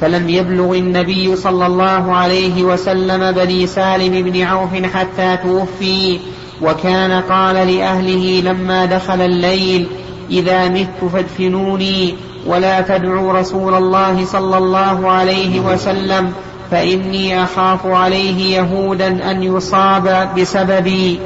فلم 0.01 0.29
يبلغ 0.29 0.73
النبي 0.73 1.35
صلى 1.35 1.65
الله 1.65 2.15
عليه 2.15 2.63
وسلم 2.63 3.31
بني 3.31 3.67
سالم 3.67 4.31
بن 4.31 4.41
عوف 4.41 4.75
حتى 4.93 5.37
توفي. 5.43 6.19
وكان 6.61 7.21
قال 7.21 7.55
لأهله 7.55 8.41
لما 8.45 8.85
دخل 8.85 9.21
الليل 9.21 9.87
إذا 10.31 10.69
مت 10.69 11.11
فادفنوني 11.13 12.15
ولا 12.47 12.81
تدعوا 12.81 13.33
رسول 13.33 13.73
الله 13.73 14.25
صلى 14.25 14.57
الله 14.57 15.11
عليه 15.11 15.59
وسلم 15.59 16.33
فإني 16.71 17.43
أخاف 17.43 17.85
عليه 17.85 18.57
يهودا 18.57 19.31
أن 19.31 19.43
يصاب 19.43 20.29
بسببي. 20.37 21.19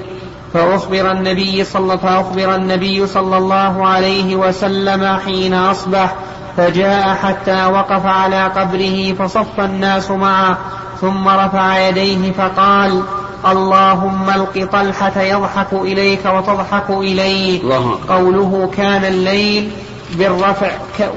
فأخبر 0.53 1.11
النبي 1.11 1.63
صلى 1.63 1.97
فأخبر 1.97 2.55
النبي 2.55 3.07
صلى 3.07 3.37
الله 3.37 3.87
عليه 3.87 4.35
وسلم 4.35 5.17
حين 5.25 5.53
أصبح 5.53 6.15
فجاء 6.57 7.15
حتى 7.15 7.65
وقف 7.65 8.05
على 8.05 8.43
قبره 8.43 9.13
فصف 9.13 9.59
الناس 9.59 10.11
معه 10.11 10.57
ثم 11.01 11.27
رفع 11.27 11.87
يديه 11.87 12.31
فقال 12.31 13.03
اللهم 13.45 14.29
ألق 14.29 14.69
طلحة 14.71 15.21
يضحك 15.21 15.73
إليك 15.73 16.25
وتضحك 16.25 16.89
إليه 16.89 17.61
قوله 18.09 18.71
كان 18.77 19.05
الليل 19.05 19.71
بالرفع 20.15 20.71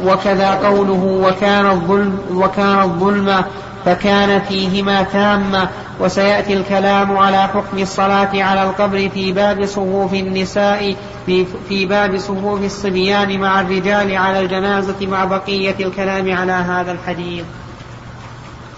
وكذا 0.05 0.51
قوله 0.55 1.21
وكان 1.25 1.67
الظلم 1.67 2.19
وكان 2.35 2.81
الظلمة 2.83 3.45
فكان 3.85 4.41
فيهما 4.41 5.03
تامة 5.03 5.69
وسيأتي 6.01 6.53
الكلام 6.53 7.17
على 7.17 7.43
حكم 7.43 7.79
الصلاة 7.79 8.43
على 8.43 8.63
القبر 8.63 9.09
في 9.09 9.33
باب 9.33 9.67
صفوف 9.67 10.15
النساء 10.15 10.97
في, 11.27 11.47
في 11.69 11.87
باب 11.87 12.19
صفوف 12.19 12.63
الصبيان 12.65 13.41
مع 13.41 13.61
الرجال 13.61 14.17
على 14.17 14.41
الجنازة 14.41 15.07
مع 15.07 15.25
بقية 15.25 15.75
الكلام 15.81 16.33
على 16.33 16.53
هذا 16.53 16.93
الحديث. 16.93 17.45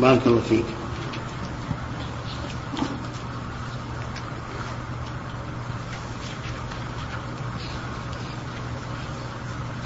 بارك 0.00 0.20
الله 0.26 0.40
فيك. 0.48 0.64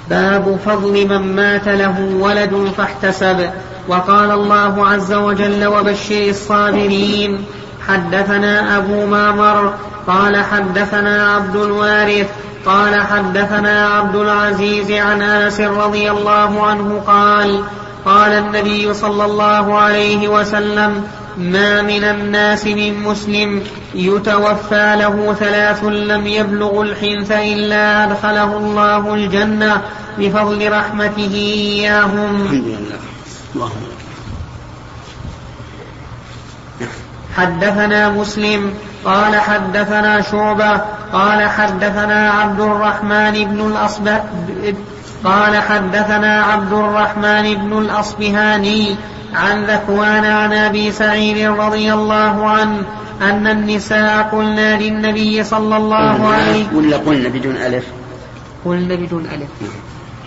باب 0.09 0.59
فضل 0.65 1.07
من 1.07 1.35
مات 1.35 1.67
له 1.67 1.99
ولد 1.99 2.71
فاحتسب. 2.77 3.49
وقال 3.87 4.31
الله 4.31 4.87
عز 4.87 5.13
وجل 5.13 5.67
وبشر 5.67 6.29
الصابرين 6.29 7.45
حدثنا 7.87 8.77
أبو 8.77 9.05
معمر 9.05 9.73
قال 10.07 10.43
حدثنا 10.43 11.35
عبد 11.35 11.55
الوارث 11.55 12.27
قال 12.65 13.01
حدثنا 13.01 13.87
عبد 13.87 14.15
العزيز 14.15 14.91
عن 14.91 15.21
أنس 15.21 15.61
رضي 15.61 16.11
الله 16.11 16.65
عنه 16.65 17.01
قال 17.07 17.63
قال 18.05 18.31
النبي 18.31 18.93
صلى 18.93 19.25
الله 19.25 19.77
عليه 19.77 20.27
وسلم 20.27 21.03
ما 21.37 21.81
من 21.81 22.03
الناس 22.03 22.65
من 22.65 23.03
مسلم 23.03 23.63
يتوفى 23.95 24.95
له 24.99 25.35
ثلاث 25.39 25.83
لم 25.83 26.27
يبلغ 26.27 26.81
الحنث 26.81 27.31
إلا 27.31 28.03
أدخله 28.03 28.57
الله 28.57 29.13
الجنة 29.13 29.81
بفضل 30.19 30.71
رحمته 30.71 31.33
إياهم. 31.33 32.47
حدثنا 37.37 38.09
مسلم 38.09 38.73
قال 39.05 39.35
حدثنا 39.35 40.21
شعبة 40.21 40.81
قال 41.13 41.49
حدثنا 41.49 42.31
عبد 42.31 42.59
الرحمن 42.59 43.45
بن 43.45 43.67
الأصبه 43.67 44.21
قال 45.23 45.57
حدثنا 45.57 46.43
عبد 46.43 46.73
الرحمن 46.73 47.55
بن 47.55 47.77
الأصبهاني 47.77 48.95
عن 49.33 49.65
ذكوان 49.65 50.25
عن 50.25 50.53
أبي 50.53 50.91
سعيد 50.91 51.49
رضي 51.51 51.93
الله 51.93 52.49
عنه 52.49 52.83
أن 53.21 53.47
النساء 53.47 54.29
قلنا 54.31 54.77
للنبي 54.77 55.43
صلى 55.43 55.77
الله 55.77 56.27
عليه 56.27 56.65
ولا 56.73 56.97
قلنا 56.97 57.29
بدون 57.29 57.55
ألف. 57.55 57.85
قلنا 58.65 58.95
بدون 58.95 59.25
ألف. 59.25 59.49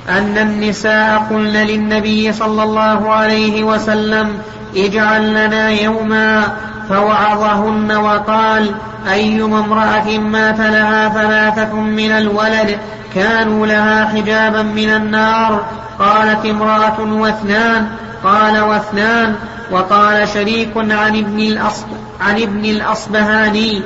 أن 0.08 0.38
النساء 0.38 1.26
قلن 1.30 1.56
للنبي 1.56 2.32
صلى 2.32 2.62
الله 2.62 3.12
عليه 3.12 3.64
وسلم 3.64 4.38
اجعل 4.76 5.30
لنا 5.30 5.70
يوما 5.70 6.56
فوعظهن 6.88 7.92
وقال 7.92 8.74
أيما 9.12 9.58
امرأة 9.58 10.18
مات 10.18 10.58
لها 10.58 11.08
ثلاثة 11.08 11.74
من 11.74 12.10
الولد 12.10 12.78
كانوا 13.14 13.66
لها 13.66 14.08
حجابا 14.08 14.62
من 14.62 14.90
النار. 14.90 15.64
قالت 15.98 16.46
امرأة 16.46 17.00
واثنان 17.00 17.88
قال 18.24 18.60
واثنان 18.60 19.36
وقال 19.70 20.28
شريك 20.28 20.76
عن 20.76 21.18
ابن 21.18 21.40
الأصب 21.40 21.86
عن 22.20 22.42
ابن 22.42 22.64
الأصبهاني. 22.64 23.82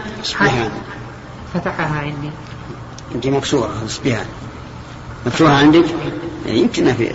فتحها 1.54 2.00
عندي 2.00 2.30
أنت 3.14 3.26
مكسورة 3.26 3.70
اصبهان 3.86 4.26
مفتوحة 5.26 5.54
عندك؟ 5.54 5.84
يعني 6.46 6.58
يمكن 6.58 6.92
في 6.92 7.10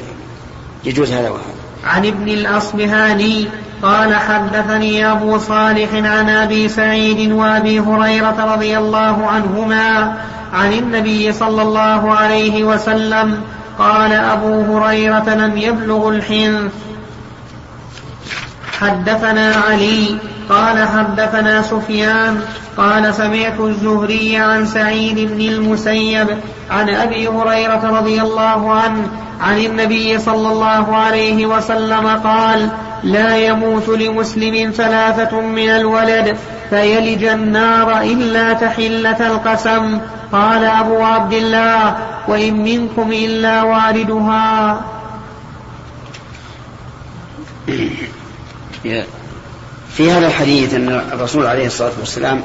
يجوز 0.85 1.11
هذا 1.11 1.29
وهذا. 1.29 1.43
عن 1.85 2.05
ابن 2.05 2.27
الأصبهاني 2.27 3.47
قال 3.83 4.15
حدثني 4.15 5.11
أبو 5.11 5.37
صالح 5.37 5.93
عن 5.93 6.29
أبي 6.29 6.69
سعيد 6.69 7.31
وأبي 7.31 7.79
هريرة 7.79 8.53
رضي 8.53 8.77
الله 8.77 9.27
عنهما 9.27 10.17
عن 10.53 10.73
النبي 10.73 11.31
صلى 11.31 11.61
الله 11.61 12.13
عليه 12.13 12.63
وسلم 12.63 13.41
قال 13.79 14.11
أبو 14.11 14.61
هريرة 14.61 15.29
لم 15.29 15.57
يبلغ 15.57 16.09
الحنث 16.09 16.71
حدثنا 18.81 19.55
علي 19.55 20.17
قال 20.49 20.87
حدثنا 20.87 21.61
سفيان 21.61 22.41
قال 22.77 23.13
سمعت 23.13 23.59
الزهري 23.59 24.37
عن 24.37 24.65
سعيد 24.65 25.19
بن 25.19 25.41
المسيب 25.41 26.27
عن 26.71 26.89
أبي 26.89 27.27
هريرة 27.27 27.99
رضي 27.99 28.21
الله 28.21 28.71
عنه 28.71 29.07
عن 29.41 29.57
النبي 29.57 30.19
صلى 30.19 30.51
الله 30.51 30.95
عليه 30.95 31.45
وسلم 31.45 32.07
قال 32.07 32.69
لا 33.03 33.37
يموت 33.37 33.89
لمسلم 33.89 34.71
ثلاثة 34.71 35.41
من 35.41 35.69
الولد 35.69 36.37
فيلج 36.69 37.23
النار 37.23 38.01
إلا 38.01 38.53
تحلة 38.53 39.27
القسم. 39.27 39.99
قال 40.31 40.65
أبو 40.65 41.01
عبد 41.03 41.33
الله 41.33 41.97
وإن 42.27 42.63
منكم 42.63 43.11
إلا 43.11 43.63
واردها. 43.63 44.81
في 48.83 50.11
هذا. 50.11 50.27
الحديث 50.27 50.73
أن 50.73 50.89
الرسول 51.13 51.45
عليه 51.45 51.67
الصلاة 51.67 51.91
والسلام 51.99 52.41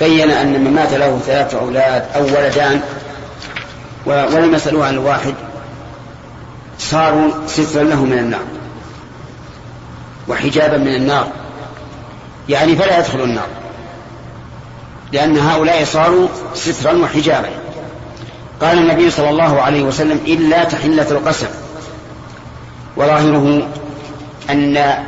بين 0.00 0.30
أن 0.30 0.64
من 0.64 0.72
مات 0.72 0.92
له 0.92 1.20
ثلاثة 1.26 1.58
أولاد 1.60 2.04
أو 2.16 2.24
ولدان 2.24 2.80
ولم 4.06 4.54
يسألوه 4.54 4.86
عن 4.86 4.94
الواحد 4.94 5.34
صاروا 6.78 7.30
سترا 7.46 7.82
له 7.82 8.04
من 8.04 8.18
النار 8.18 8.44
وحجابا 10.28 10.76
من 10.76 10.94
النار. 10.94 11.28
يعني 12.48 12.76
فلا 12.76 12.98
يدخل 12.98 13.20
النار 13.20 13.48
لأن 15.12 15.38
هؤلاء 15.38 15.84
صاروا 15.84 16.28
سترا 16.54 16.92
وحجابا. 16.92 17.48
قال 18.60 18.78
النبي 18.78 19.10
صلى 19.10 19.30
الله 19.30 19.60
عليه 19.60 19.82
وسلم 19.82 20.20
إلا 20.26 20.64
تحلة 20.64 21.10
القسم. 21.10 21.48
وظاهره 22.96 23.68
أن 24.50 25.04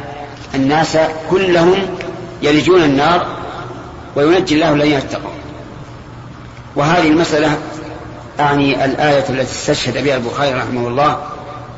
الناس 0.56 0.98
كلهم 1.30 1.74
يلجون 2.42 2.82
النار 2.82 3.26
وينجي 4.16 4.54
الله 4.54 4.72
الذين 4.72 4.96
اتقوا 4.96 5.30
وهذه 6.76 7.08
المسألة 7.08 7.58
أعني 8.40 8.84
الآية 8.84 9.24
التي 9.28 9.42
استشهد 9.42 10.04
بها 10.04 10.16
البخاري 10.16 10.54
رحمه 10.54 10.88
الله 10.88 11.18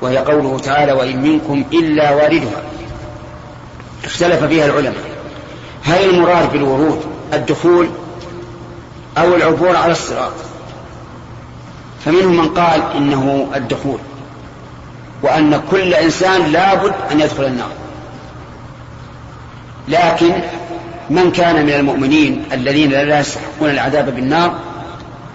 وهي 0.03 0.19
قوله 0.19 0.59
تعالى 0.59 0.93
وإن 0.93 1.23
منكم 1.23 1.65
إلا 1.73 2.11
واردها 2.11 2.63
اختلف 4.05 4.45
فيها 4.45 4.65
العلماء. 4.65 5.05
هل 5.85 6.11
المراد 6.11 6.53
بالورود 6.53 7.01
الدخول 7.33 7.89
أو 9.19 9.37
العبور 9.37 9.77
على 9.77 9.93
الصراط؟ 9.93 10.33
فمنهم 12.05 12.37
من 12.37 12.49
قال 12.49 12.83
إنه 12.97 13.49
الدخول 13.57 13.99
وأن 15.23 15.63
كل 15.71 15.95
إنسان 15.95 16.53
لابد 16.53 16.95
أن 17.13 17.21
يدخل 17.21 17.45
النار. 17.45 17.71
لكن 19.89 20.33
من 21.11 21.33
كان 21.33 21.67
من 21.67 21.73
المؤمنين 21.73 22.45
الذين 22.53 22.91
لا 22.91 23.21
يستحقون 23.21 23.71
العذاب 23.71 24.15
بالنار 24.15 24.55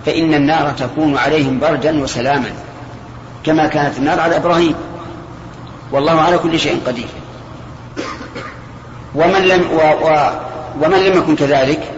فإن 0.06 0.34
النار 0.34 0.72
تكون 0.72 1.18
عليهم 1.18 1.60
بردا 1.60 2.04
وسلاما 2.04 2.52
كما 3.44 3.68
كانت 3.68 3.98
النار 3.98 4.20
على 4.20 4.38
إبراهيم. 4.38 4.76
والله 5.92 6.22
على 6.22 6.38
كل 6.38 6.60
شيء 6.60 6.82
قدير. 6.86 7.08
ومن 9.16 9.42
لم 9.42 9.72
و 9.72 9.78
و 9.78 10.30
ومن 10.82 10.98
لم 10.98 11.18
يكن 11.18 11.36
كذلك 11.36 11.92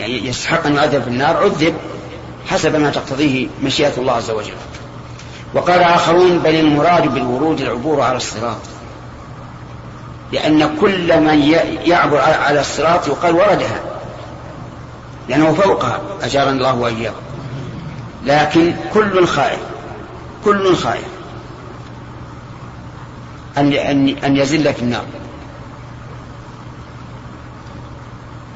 يعني 0.00 0.26
يستحق 0.26 0.66
أن 0.66 0.74
يعذب 0.74 1.02
في 1.02 1.08
النار 1.08 1.36
عذب 1.36 1.74
حسب 2.46 2.76
ما 2.76 2.90
تقتضيه 2.90 3.46
مشيئة 3.62 3.92
الله 3.98 4.12
عز 4.12 4.30
وجل. 4.30 4.52
وقال 5.54 5.82
آخرون 5.82 6.38
بل 6.38 6.54
المراد 6.54 7.14
بالورود 7.14 7.60
العبور 7.60 8.00
على 8.00 8.16
الصراط. 8.16 8.79
لأن 10.32 10.76
كل 10.80 11.20
من 11.20 11.42
يعبر 11.84 12.20
على 12.20 12.60
الصراط 12.60 13.08
يقال 13.08 13.34
وردها. 13.34 13.80
لأنه 15.28 15.52
فوقها 15.52 16.00
أجارنا 16.22 16.50
الله 16.50 16.74
وإياكم. 16.74 17.20
لكن 18.24 18.74
كل 18.94 19.26
خائف 19.26 19.60
كل 20.44 20.76
خائف. 20.76 21.08
أن 23.58 23.72
أن 23.72 24.08
أن 24.08 24.36
يزل 24.36 24.74
في 24.74 24.82
النار. 24.82 25.04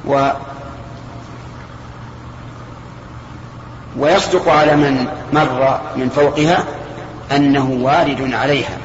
و 0.07 0.31
ويصدق 3.99 4.49
على 4.49 4.77
من 4.77 5.07
مر 5.33 5.81
من 5.97 6.09
فوقها 6.09 6.65
أنه 7.33 7.79
وارد 7.83 8.35
عليها. 8.35 8.79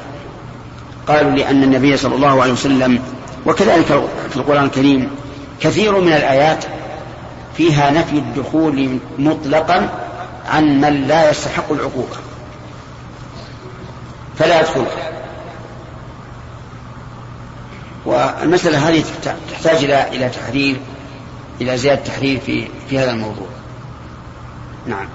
قالوا 1.10 1.30
لأن 1.30 1.62
النبي 1.62 1.96
صلى 1.96 2.14
الله 2.14 2.42
عليه 2.42 2.52
وسلم 2.52 3.02
وكذلك 3.46 3.84
في 4.30 4.36
القرآن 4.36 4.64
الكريم 4.64 5.10
كثير 5.60 6.00
من 6.00 6.12
الآيات 6.12 6.64
فيها 7.56 7.90
نفي 7.90 8.18
الدخول 8.18 8.98
مطلقا 9.18 9.88
عن 10.48 10.80
من 10.80 11.08
لا 11.08 11.30
يستحق 11.30 11.72
العقوبة 11.72 12.16
فلا 14.38 14.60
يدخل 14.60 14.84
والمسألة 18.06 18.88
هذه 18.88 19.04
تحتاج 19.52 19.84
إلى 19.84 20.08
إلى 20.08 20.28
تحرير 20.28 20.76
إلى 21.60 21.76
زيادة 21.76 22.00
تحرير 22.02 22.40
في 22.40 22.68
في 22.90 22.98
هذا 22.98 23.10
الموضوع. 23.10 23.46
نعم. 24.86 25.06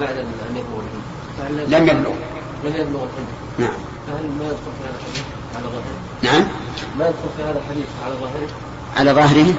بعد 0.00 0.16
أن 0.16 0.56
يبلغ 0.56 0.82
لم 1.78 1.88
يبلغ. 1.88 2.12
لم 2.64 2.76
يبلغ 2.76 3.04
الحلم 3.04 3.26
نعم. 3.58 3.76
فهل 4.06 4.24
ما 4.38 4.44
يدخل 4.44 4.72
في 4.78 4.84
هذا 4.84 4.98
الحديث 4.98 5.24
على 5.56 5.64
ظاهره؟ 5.64 5.98
نعم. 6.22 6.48
ما 6.98 7.08
يدخل 7.08 7.28
في 7.36 7.42
هذا 7.42 7.58
الحديث 7.58 7.86
على 8.04 8.14
ظاهره؟ 8.14 8.48
على 8.96 9.12
ظاهره 9.12 9.54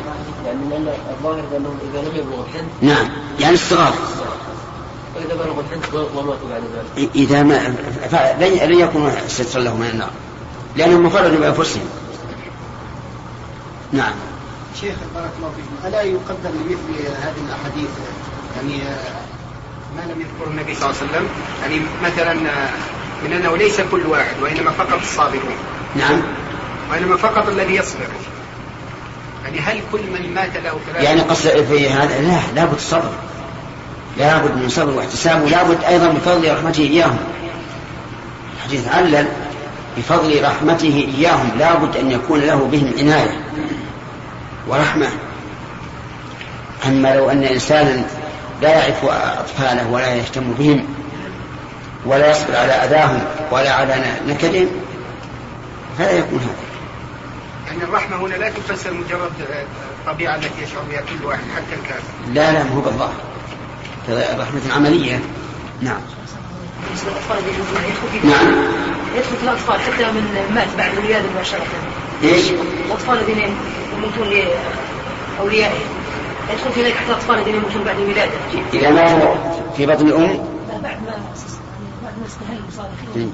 يعني 0.45 0.59
لأن 0.69 0.93
الظاهر 1.09 1.43
أنهم 1.57 1.77
إذا 1.91 2.01
لم 2.01 2.15
يبلغوا 2.15 2.43
الحنث 2.43 2.69
نعم. 2.81 3.09
يعني 3.39 3.53
الصغار. 3.53 3.93
وإذا 5.15 5.35
بلغوا 5.35 5.61
الحنث 5.61 5.93
وماتوا 5.93 6.49
بعد 6.49 6.61
ذلك. 6.97 7.09
إذا 7.15 7.43
ما 7.43 7.67
لن 8.39 8.69
لن 8.69 8.79
يكون 8.79 9.11
سترا 9.27 9.61
له 9.61 9.75
من 9.75 9.89
النار. 9.89 10.11
لأنهم 10.75 11.05
مفردوا 11.05 11.39
بأنفسهم. 11.39 11.85
نعم. 13.91 14.13
شيخ 14.81 14.95
بارك 15.15 15.31
الله 15.37 15.51
فيكم. 15.55 15.87
ألا 15.87 16.01
يقدر 16.01 16.49
لمثل 16.49 17.07
هذه 17.21 17.41
الأحاديث؟ 17.47 17.89
يعني 18.55 18.81
ما 19.97 20.13
لم 20.13 20.21
يذكره 20.21 20.51
النبي 20.51 20.75
صلى 20.75 20.89
الله 20.89 21.01
عليه 21.01 21.11
وسلم. 21.11 21.27
يعني 21.61 21.81
مثلا 22.03 22.33
من 23.23 23.33
أنه 23.33 23.57
ليس 23.57 23.81
كل 23.91 24.05
واحد 24.07 24.35
وإنما 24.41 24.71
فقط 24.71 24.99
الصابرون. 25.01 25.55
نعم. 25.95 26.21
وإنما 26.91 27.17
فقط 27.17 27.47
الذي 27.49 27.75
يصبر. 27.75 28.07
يعني 29.43 29.59
هل 29.59 29.81
كل 29.91 29.99
من 29.99 30.33
مات 30.33 30.57
له 30.57 30.79
ثلاثة 30.87 31.03
يعني 31.03 31.21
قصد 31.21 31.49
في 31.49 31.89
هذا 31.89 32.21
لا 32.21 32.39
لابد 32.55 32.75
الصبر 32.75 33.11
لابد 34.17 34.55
من 34.57 34.69
صبر 34.69 34.91
واحتساب 34.91 35.43
ولابد 35.43 35.83
أيضا 35.83 36.07
من 36.07 36.19
فضل 36.25 36.53
رحمته 36.53 36.81
إياهم. 36.81 37.17
الحديث 38.57 38.87
علل 38.87 39.27
بفضل 39.97 40.43
رحمته 40.43 41.09
إياهم. 41.17 41.51
لابد 41.59 41.97
أن 41.97 42.11
يكون 42.11 42.39
له 42.39 42.69
بهم 42.71 42.93
عناية 42.99 43.45
ورحمة. 44.67 45.07
أما 46.87 47.15
لو 47.15 47.29
أن 47.29 47.43
إنسانا 47.43 48.05
لا 48.61 48.69
يعرف 48.69 49.05
أطفاله 49.39 49.87
ولا 49.91 50.15
يهتم 50.15 50.53
بهم 50.53 50.85
ولا 52.05 52.31
يصبر 52.31 52.55
على 52.55 52.71
أذاهم 52.71 53.25
ولا 53.51 53.73
على 53.73 53.95
نكدهم 54.27 54.67
فلا 55.97 56.11
يكون 56.11 56.39
هذا. 56.39 56.67
يعني 57.67 57.83
الرحمة 57.83 58.17
هنا 58.17 58.35
لا 58.35 58.49
تفسر 58.49 58.93
مجرد 58.93 59.31
الطبيعة 59.99 60.35
التي 60.35 60.63
يشعر 60.63 60.81
بها 60.91 61.01
كل 61.01 61.25
واحد 61.25 61.43
حتى 61.55 61.79
الكافر. 61.81 62.03
لا 62.33 62.51
لا 62.51 62.63
ما 62.63 62.69
هو 62.75 62.81
بالظاهر 62.81 63.13
رحمة 64.09 64.61
عملية 64.75 65.19
نعم. 65.81 66.01
بالنسبة 66.85 67.11
للاطفال 67.11 67.37
الذين 67.37 67.55
يدخل 67.59 68.19
في 68.21 68.27
نعم. 68.27 68.47
يدخل 69.15 69.37
في 69.37 69.43
الأطفال 69.43 69.79
حتى 69.81 70.11
من 70.11 70.51
مات 70.55 70.67
بعد 70.77 70.97
الولادة 70.97 71.25
مباشرة. 71.35 71.61
إيش؟ 72.23 72.45
الأطفال 72.85 73.19
الذين 73.19 73.55
يموتون 73.97 74.27
لأوليائهم. 75.39 75.96
في 76.73 76.81
الاطفال 77.07 77.43
بعد 77.83 77.99
إذا 78.73 78.89
مات 78.91 79.37
في 79.77 79.85
بطن 79.85 80.07
الأم 80.07 80.21
لا، 80.21 80.77
بعد 80.83 81.01
ما 81.01 81.11
بعد 82.03 82.13
ما 82.19 82.25
استهل 82.25 83.29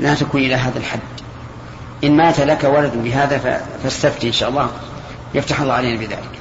لا 0.00 0.14
تكون 0.14 0.40
إلى 0.40 0.54
هذا 0.54 0.78
الحد. 0.78 1.00
إن 2.04 2.16
مات 2.16 2.40
لك 2.40 2.64
ولد 2.64 2.92
بهذا 2.94 3.62
فاستفتي 3.82 4.26
إن 4.26 4.32
شاء 4.32 4.48
الله. 4.48 4.70
يفتح 5.34 5.60
الله 5.60 5.74
علينا 5.74 6.00
بذلك. 6.00 6.38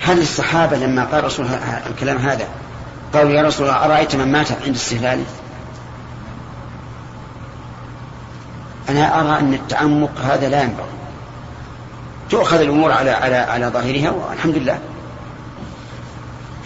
هل 0.00 0.22
الصحابة 0.22 0.76
لما 0.76 1.04
قال 1.04 1.24
رسول 1.24 1.46
الكلام 1.90 2.16
هذا 2.16 2.48
قالوا 3.14 3.30
يا 3.30 3.42
رسول 3.42 3.66
الله 3.66 3.84
أرأيت 3.84 4.16
من 4.16 4.32
مات 4.32 4.52
عند 4.52 4.74
استهلاله 4.74 5.24
أنا 8.88 9.20
أرى 9.20 9.38
أن 9.38 9.54
التعمق 9.54 10.20
هذا 10.20 10.48
لا 10.48 10.62
ينبغي. 10.62 10.86
تؤخذ 12.30 12.60
الأمور 12.60 12.92
على 12.92 13.10
على 13.10 13.36
على 13.36 13.66
ظاهرها 13.66 14.10
والحمد 14.10 14.56
لله. 14.56 14.78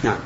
نعم. 0.04 0.16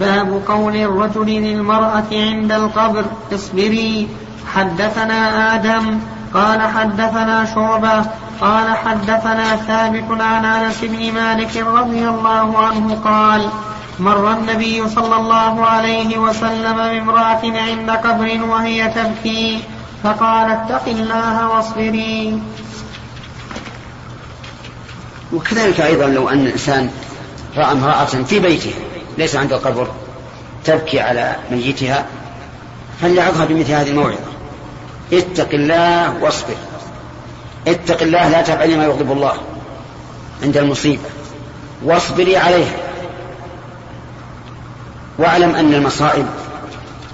باب 0.00 0.42
قول 0.48 0.76
الرجل 0.76 1.26
للمرأة 1.26 2.10
عند 2.12 2.52
القبر 2.52 3.04
اصبري 3.34 4.08
حدثنا 4.54 5.54
آدم 5.54 5.98
قال 6.34 6.62
حدثنا 6.62 7.44
شعبة 7.54 8.04
قال 8.40 8.76
حدثنا 8.76 9.56
ثابت 9.56 10.20
عن 10.20 10.44
أنس 10.44 10.80
بن 10.82 11.12
مالك 11.12 11.56
رضي 11.56 12.08
الله 12.08 12.58
عنه 12.58 12.98
قال 13.04 13.48
مر 14.00 14.32
النبي 14.32 14.88
صلى 14.88 15.16
الله 15.16 15.66
عليه 15.66 16.18
وسلم 16.18 16.76
بامرأة 16.76 17.42
عند 17.44 17.90
قبر 17.90 18.44
وهي 18.48 18.88
تبكي 18.88 19.62
فقال 20.02 20.50
اتق 20.50 20.88
الله 20.88 21.48
واصبري. 21.48 22.42
وكذلك 25.34 25.80
أيضا 25.80 26.06
لو 26.06 26.28
أن 26.28 26.46
الإنسان 26.46 26.90
رأى 27.56 27.72
امرأة 27.72 28.04
في 28.04 28.38
بيته 28.38 28.72
ليس 29.18 29.36
عند 29.36 29.52
القبر 29.52 29.88
تبكي 30.64 31.00
على 31.00 31.36
ميتها 31.50 32.06
فليعظها 33.00 33.44
بمثل 33.44 33.72
هذه 33.72 33.90
الموعظة. 33.90 34.18
اتق 35.12 35.48
الله 35.52 36.22
واصبر. 36.22 36.54
اتق 37.68 38.02
الله 38.02 38.28
لا 38.28 38.42
تفعلي 38.42 38.76
ما 38.76 38.84
يغضب 38.84 39.12
الله 39.12 39.32
عند 40.42 40.56
المصيبة. 40.56 41.08
واصبري 41.84 42.36
عليها. 42.36 42.76
واعلم 45.18 45.54
أن 45.54 45.74
المصائب 45.74 46.26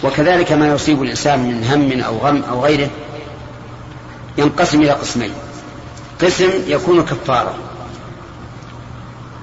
وكذلك 0.04 0.52
ما 0.52 0.68
يصيب 0.68 1.02
الإنسان 1.02 1.38
من 1.38 1.64
هم 1.64 2.02
أو 2.02 2.18
غم 2.18 2.42
أو 2.50 2.64
غيره 2.64 2.90
ينقسم 4.38 4.82
إلى 4.82 4.90
قسمين. 4.90 5.32
قسم 6.22 6.50
يكون 6.66 7.02
كفارة. 7.02 7.54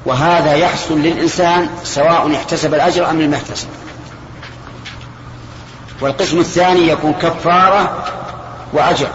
وهذا 0.08 0.54
يحصل 0.54 1.00
للإنسان 1.00 1.70
سواء 1.84 2.36
احتسب 2.36 2.74
الأجر 2.74 3.10
أم 3.10 3.22
لم 3.22 3.34
يحتسب. 3.34 3.68
والقسم 6.02 6.40
الثاني 6.40 6.88
يكون 6.88 7.14
كفارة 7.14 8.06
وأجر. 8.74 9.08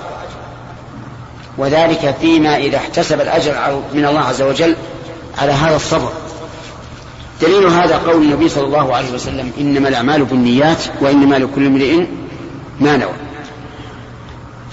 وذلك 1.59 2.17
فيما 2.21 2.57
إذا 2.57 2.77
احتسب 2.77 3.21
الأجر 3.21 3.83
من 3.95 4.05
الله 4.05 4.21
عز 4.21 4.43
وجل 4.43 4.77
على 5.39 5.53
هذا 5.53 5.77
الصبر. 5.77 6.13
دليل 7.43 7.67
هذا 7.67 7.97
قول 7.97 8.23
النبي 8.23 8.49
صلى 8.49 8.65
الله 8.65 8.97
عليه 8.97 9.13
وسلم 9.13 9.53
إنما 9.59 9.89
الأعمال 9.89 10.25
بالنيات 10.25 10.85
وإنما 11.01 11.37
لكل 11.37 11.67
امرئ 11.67 12.07
ما 12.81 12.97
نوى. 12.97 13.15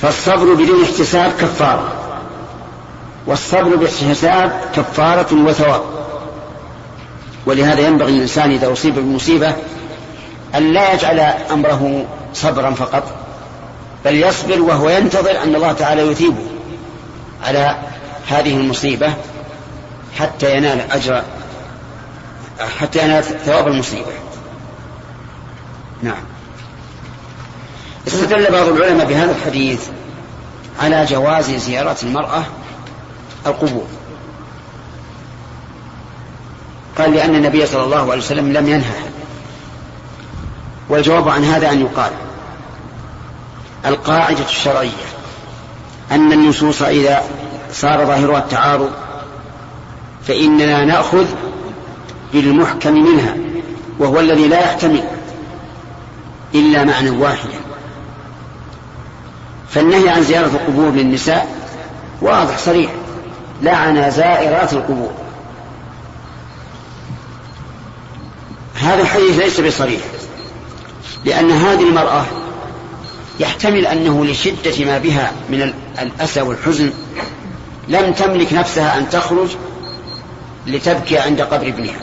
فالصبر 0.01 0.53
بدون 0.53 0.84
احتساب 0.84 1.32
كفارة. 1.32 1.93
والصبر 3.27 3.75
باحتساب 3.75 4.62
كفارة 4.75 5.34
وثواب. 5.34 5.98
ولهذا 7.45 7.82
ينبغي 7.88 8.12
للإنسان 8.12 8.52
إذا 8.52 8.73
أصيب 8.73 8.95
بمصيبة 8.95 9.54
أن 10.56 10.73
لا 10.73 10.93
يجعل 10.93 11.19
أمره 11.52 12.06
صبرا 12.34 12.71
فقط 12.71 13.04
بل 14.06 14.15
يصبر 14.15 14.62
وهو 14.62 14.89
ينتظر 14.89 15.43
أن 15.43 15.56
الله 15.56 15.71
تعالى 15.71 16.02
يثيبه 16.02 16.47
على 17.43 17.78
هذه 18.28 18.58
المصيبة 18.58 19.13
حتى 20.17 20.58
ينال 20.58 20.91
أجر 20.91 21.23
حتى 22.80 23.04
ينال 23.04 23.23
ثواب 23.23 23.67
المصيبة. 23.67 24.12
نعم. 26.02 26.23
استدل 28.08 28.52
بعض 28.52 28.67
العلماء 28.67 29.06
بهذا 29.06 29.32
الحديث 29.32 29.88
على 30.80 31.06
جواز 31.06 31.52
زيارة 31.52 31.97
المرأة 32.04 32.43
القبور. 33.47 33.88
قال 36.99 37.12
لأن 37.12 37.35
النبي 37.35 37.65
صلى 37.65 37.83
الله 37.83 38.12
عليه 38.12 38.21
وسلم 38.21 38.53
لم 38.53 38.67
ينهى. 38.67 39.09
والجواب 40.89 41.29
عن 41.29 41.43
هذا 41.43 41.71
أن 41.71 41.81
يقال 41.81 42.12
القاعدة 43.85 44.45
الشرعية 44.45 45.09
أن 46.12 46.31
النصوص 46.31 46.81
إذا 46.81 47.23
صار 47.73 48.05
ظاهرها 48.05 48.38
التعارض 48.38 48.89
فإننا 50.27 50.85
نأخذ 50.85 51.25
بالمحكم 52.33 52.93
منها 52.93 53.35
وهو 53.99 54.19
الذي 54.19 54.47
لا 54.47 54.59
يحتمل 54.59 55.03
إلا 56.55 56.83
معنى 56.83 57.09
واحدا. 57.09 57.59
فالنهي 59.69 60.09
عن 60.09 60.23
زيارة 60.23 60.45
القبور 60.47 60.91
للنساء 60.91 61.47
واضح 62.21 62.57
صريح 62.57 62.91
لعن 63.62 64.12
زائرات 64.12 64.73
القبور. 64.73 65.12
هذا 68.79 69.01
الحديث 69.01 69.39
ليس 69.39 69.59
بصريح 69.59 70.01
لأن 71.25 71.51
هذه 71.51 71.89
المرأة 71.89 72.25
يحتمل 73.39 73.87
أنه 73.87 74.25
لشدة 74.25 74.85
ما 74.85 74.97
بها 74.97 75.31
من 75.49 75.73
الأسى 76.01 76.41
والحزن 76.41 76.91
لم 77.87 78.13
تملك 78.13 78.53
نفسها 78.53 78.97
أن 78.97 79.09
تخرج 79.09 79.49
لتبكي 80.67 81.17
عند 81.17 81.41
قبر 81.41 81.67
ابنها. 81.67 81.99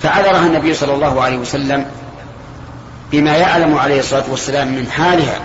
فعذرها 0.00 0.46
النبي 0.46 0.74
صلى 0.74 0.94
الله 0.94 1.22
عليه 1.22 1.38
وسلم 1.38 1.86
بما 3.12 3.36
يعلم 3.36 3.78
عليه 3.78 4.00
الصلاة 4.00 4.24
والسلام 4.30 4.68
من 4.68 4.90
حالها. 4.90 5.40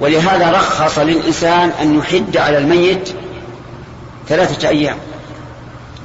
ولهذا 0.00 0.50
رخص 0.50 0.98
للإنسان 0.98 1.70
أن 1.80 1.98
يحد 1.98 2.36
على 2.36 2.58
الميت 2.58 3.08
ثلاثة 4.28 4.68
أيام 4.68 4.96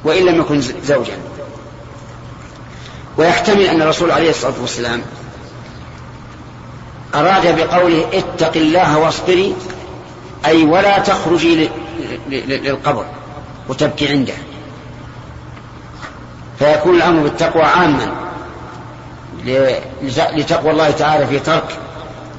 وإن 0.04 0.24
لم 0.24 0.40
يكن 0.40 0.60
زوجا. 0.60 1.27
ويحتمل 3.18 3.60
أن 3.62 3.82
الرسول 3.82 4.10
عليه 4.10 4.30
الصلاة 4.30 4.54
والسلام 4.60 5.02
أراد 7.14 7.56
بقوله 7.56 8.06
اتق 8.12 8.56
الله 8.56 8.98
واصبري 8.98 9.54
أي 10.46 10.64
ولا 10.64 10.98
تخرجي 10.98 11.70
للقبر 12.28 13.04
وتبكي 13.68 14.08
عنده. 14.08 14.34
فيكون 16.58 16.96
الأمر 16.96 17.22
بالتقوى 17.22 17.62
عاما 17.62 18.12
لتقوى 20.32 20.70
الله 20.70 20.90
تعالى 20.90 21.26
في 21.26 21.38
ترك 21.38 21.78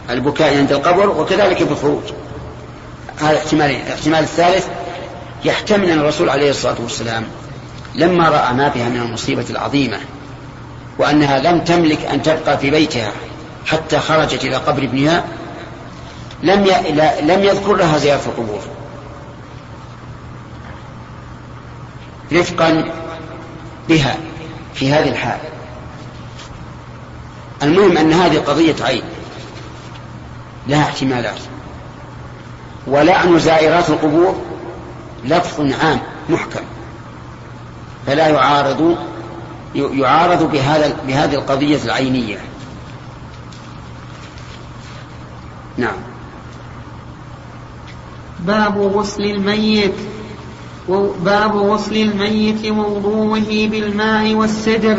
البكاء 0.09 0.57
عند 0.57 0.71
القبر 0.71 1.09
وكذلك 1.09 1.63
بالخروج. 1.63 2.03
هذا 3.21 3.37
احتمال 3.37 3.71
الاحتمال 3.71 4.19
الثالث 4.19 4.67
يحتمل 5.45 5.89
أن 5.89 5.99
الرسول 5.99 6.29
عليه 6.29 6.49
الصلاة 6.49 6.75
والسلام 6.79 7.23
لما 7.95 8.29
رأى 8.29 8.53
ما 8.53 8.67
بها 8.67 8.89
من 8.89 9.01
المصيبة 9.01 9.45
العظيمة 9.49 9.99
وأنها 10.99 11.39
لم 11.39 11.59
تملك 11.59 12.05
أن 12.05 12.23
تبقى 12.23 12.57
في 12.57 12.69
بيتها 12.69 13.11
حتى 13.65 13.99
خرجت 13.99 14.43
إلى 14.43 14.55
قبر 14.55 14.83
ابنها 14.83 15.23
لم. 16.43 16.65
لم 17.21 17.43
يذكر 17.43 17.75
لها 17.75 17.97
زيارة 17.97 18.21
القبور. 18.25 18.59
رفقا 22.33 22.91
بها 23.89 24.17
في 24.73 24.93
هذه 24.93 25.09
الحال. 25.09 25.39
المهم 27.63 27.97
أن 27.97 28.13
هذه 28.13 28.37
قضية 28.37 28.75
عين 28.81 29.03
لها 30.67 30.83
احتمالات. 30.83 31.39
ولعن 32.87 33.39
زائرات 33.39 33.89
القبور 33.89 34.41
لفظ 35.25 35.73
عام 35.81 35.99
محكم. 36.29 36.63
فلا 38.07 38.27
يعارض 38.27 38.97
يعارض 39.75 40.51
بهذا 40.51 40.95
بهذه 41.07 41.35
القضية 41.35 41.83
العينية. 41.85 42.37
نعم. 45.77 45.97
باب 48.39 48.77
غسل 48.77 49.23
الميت 49.23 49.93
باب 51.25 51.55
غسل 51.55 51.97
الميت 51.97 52.67
ووضوءه 52.67 53.67
بالماء 53.67 54.33
والسدر. 54.33 54.97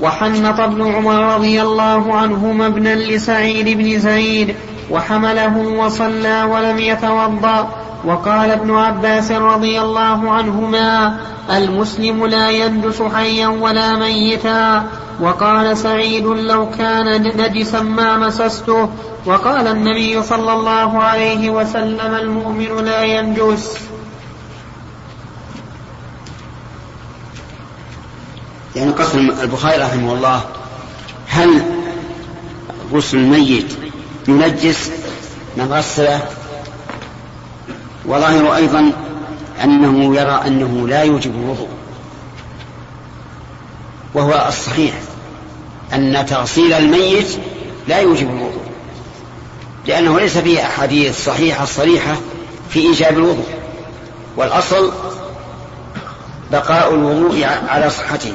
وحنط 0.00 0.60
ابن 0.60 0.94
عمر 0.94 1.34
رضي 1.34 1.62
الله 1.62 2.14
عنهما 2.14 2.66
ابنا 2.66 2.94
لسعيد 2.94 3.78
بن 3.78 3.98
زيد 3.98 4.56
وحمله 4.90 5.56
وصلى 5.56 6.42
ولم 6.42 6.78
يتوضأ. 6.78 7.81
وقال 8.04 8.50
ابن 8.50 8.74
عباس 8.74 9.32
رضي 9.32 9.80
الله 9.80 10.30
عنهما 10.30 11.16
المسلم 11.50 12.26
لا 12.26 12.50
يندس 12.50 13.02
حيا 13.02 13.48
ولا 13.48 13.96
ميتا. 13.96 14.84
وقال 15.20 15.76
سعيد 15.76 16.26
لو 16.26 16.70
كان 16.70 17.22
نجسا 17.22 17.80
ما 17.80 18.16
مسسته. 18.16 18.88
وقال 19.26 19.66
النبي 19.66 20.22
صلى 20.22 20.52
الله 20.52 21.02
عليه 21.02 21.50
وسلم 21.50 22.14
المؤمن 22.14 22.84
لا 22.84 23.02
ينجس 23.02 23.76
يعني 28.76 28.90
قصد 28.90 29.18
البخاري 29.18 29.82
رحمه 29.82 30.12
الله 30.12 30.40
هل 31.28 31.62
غسل 32.92 33.16
الميت 33.16 33.72
ينجس 34.28 34.90
من 35.56 35.72
غسله 35.72 36.20
وظاهر 38.06 38.56
أيضا 38.56 38.92
أنه 39.64 40.16
يرى 40.16 40.42
أنه 40.46 40.88
لا 40.88 41.02
يوجب 41.02 41.34
الوضوء. 41.34 41.68
وهو 44.14 44.44
الصحيح 44.48 44.94
أن 45.94 46.26
تغسيل 46.26 46.72
الميت 46.72 47.38
لا 47.88 47.98
يوجب 47.98 48.30
الوضوء 48.30 48.62
لأنه 49.86 50.20
ليس 50.20 50.38
فيه 50.38 50.62
أحاديث 50.62 51.24
صحيحة 51.24 51.64
صريحة 51.64 52.16
في 52.70 52.80
إيجاب 52.80 53.18
الوضوء 53.18 53.46
والأصل 54.36 54.92
بقاء 56.52 56.94
الوضوء 56.94 57.44
على 57.68 57.90
صحته 57.90 58.32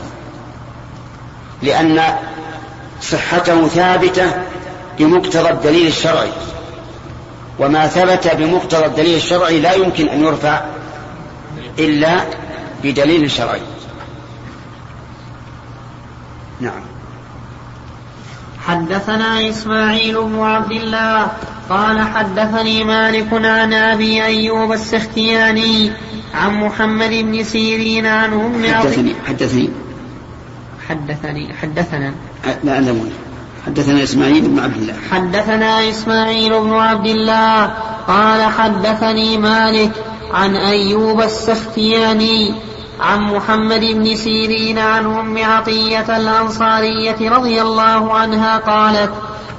لأن 1.62 2.16
صحته 3.02 3.68
ثابتة 3.68 4.32
بمقتضى 5.00 5.50
الدليل 5.50 5.88
الشرعي. 5.88 6.32
وما 7.60 7.88
ثبت 7.88 8.36
بمقتضى 8.36 8.86
الدليل 8.86 9.16
الشرعي 9.16 9.60
لا 9.60 9.74
يمكن 9.74 10.10
أن 10.10 10.24
يرفع 10.24 10.66
إلا 11.80 12.22
بدليل 12.84 13.32
شرعي. 13.32 13.62
نعم. 16.62 16.82
حدثنا 18.68 19.50
إسماعيل 19.50 20.24
بن 20.24 20.40
عبد 20.40 20.72
الله 20.72 21.28
قال 21.70 22.02
حدثني 22.02 22.84
مالك 22.84 23.34
عن 23.34 23.74
أبي 23.74 24.24
أيوب 24.24 24.72
السختياني 24.72 25.92
عن 26.34 26.54
محمد 26.54 27.10
بن 27.10 27.44
سيرين 27.44 28.06
عن 28.06 28.34
أم 28.34 28.74
حدثني 28.74 29.16
حدثني. 29.28 29.70
حدثني 30.90 31.54
حدثنا. 31.54 32.14
لا 32.64 32.74
أعلم 32.74 33.12
حدثنا 33.68 34.04
إسماعيل 34.04 34.48
بن 34.48 34.60
عبد 34.60 34.78
الله. 34.78 34.94
حدثنا 35.12 35.90
إسماعيل 35.90 36.60
بن 36.60 36.74
عبد 36.74 37.08
الله 37.08 37.66
قال 38.08 38.42
حدثني 38.42 39.38
مالك 39.38 39.92
عن 40.34 40.56
أيوب 40.56 41.22
السختياني 41.22 42.54
عن 43.00 43.22
محمد 43.22 43.80
بن 43.80 44.16
سيرين 44.16 44.78
عن 44.78 45.06
أم 45.06 45.38
عطية 45.38 46.18
الأنصارية 46.18 47.30
رضي 47.30 47.62
الله 47.62 48.14
عنها 48.14 48.58
قالت 48.58 49.12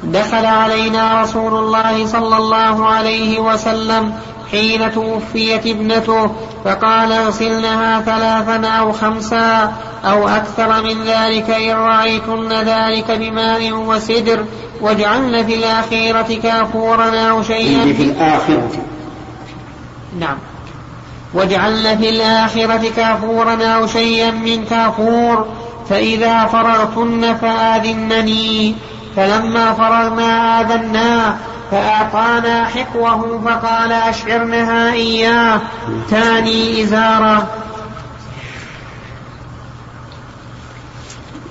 دخل 0.04 0.46
علينا 0.46 1.22
رسول 1.22 1.54
الله 1.54 2.06
صلى 2.06 2.36
الله 2.36 2.86
عليه 2.86 3.38
وسلم 3.38 4.12
حين 4.50 4.92
توفيت 4.92 5.66
ابنته 5.66 6.30
فقال 6.64 7.12
أغسلنها 7.12 8.00
ثلاثا 8.00 8.66
أو 8.68 8.92
خمسا 8.92 9.72
أو 10.04 10.28
أكثر 10.28 10.82
من 10.82 11.04
ذلك 11.04 11.50
إن 11.50 11.76
رأيتن 11.76 12.52
ذلك 12.52 13.10
بماء 13.10 13.72
وسدر 13.72 14.44
واجعلن 14.80 15.46
في 15.46 15.54
الآخرة 15.54 16.38
كافورا 16.42 17.20
أو 17.30 17.42
شيئا. 17.42 17.92
في 17.92 18.02
الآخرة. 18.02 18.70
نعم. 20.18 20.36
واجعلن 21.34 21.98
في 21.98 22.08
الآخرة 22.08 22.90
كافورا 22.96 23.64
أو 23.64 23.86
شيئا 23.86 24.30
من 24.30 24.64
كافور 24.64 25.46
فإذا 25.88 26.46
فرغتن 26.46 27.34
فآذنني. 27.34 28.74
فلما 29.16 29.74
فرغنا 29.74 30.60
آذناه 30.60 31.36
فأعطانا 31.70 32.64
حقوه 32.64 33.40
فقال 33.44 33.92
أشعرنها 33.92 34.92
إياه. 34.92 35.60
تاني 36.10 36.82
إزارة. 36.82 37.46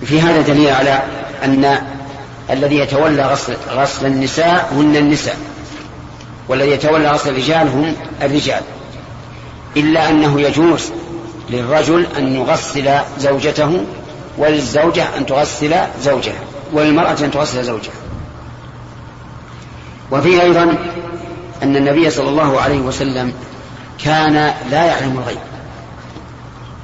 في 0.05 0.21
هذا 0.21 0.41
دليل 0.41 0.73
على 0.73 1.01
أن 1.43 1.77
الذي 2.49 2.79
يتولى 2.79 3.23
غسل, 3.25 3.57
غسل 3.69 4.05
النساء 4.05 4.73
هن 4.75 4.95
النساء 4.95 5.37
والذي 6.47 6.71
يتولى 6.71 7.11
غسل 7.11 7.29
الرجال 7.29 7.67
هم 7.67 7.95
الرجال. 8.21 8.61
إلا 9.77 10.09
أنه 10.09 10.41
يجوز 10.41 10.91
للرجل 11.49 12.07
أن 12.17 12.35
يغسل 12.35 12.89
زوجته 13.19 13.85
وللزوجة 14.37 15.17
أن 15.17 15.25
تغسل 15.25 15.75
زوجها. 16.01 16.46
وللمرأة 16.73 17.17
أن 17.23 17.31
تغسل 17.31 17.63
زوجها. 17.63 17.93
وفيه 20.11 20.41
أيضا 20.41 20.63
أن 21.63 21.75
النبي 21.75 22.09
صلى 22.09 22.29
الله 22.29 22.61
عليه 22.61 22.79
وسلم 22.79 23.33
كان 24.03 24.53
لا 24.71 24.85
يعلم 24.85 25.17
الغيب. 25.17 25.37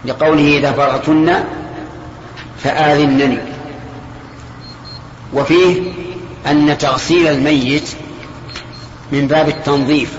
لقوله 0.06 0.58
إذا 0.58 0.72
فرغتن 0.72 1.44
فآذنني. 2.64 3.38
وفيه 5.34 5.92
أن 6.48 6.78
تغسيل 6.78 7.28
الميت 7.28 7.90
من 9.12 9.28
باب 9.28 9.50
التنظيف. 9.50 10.18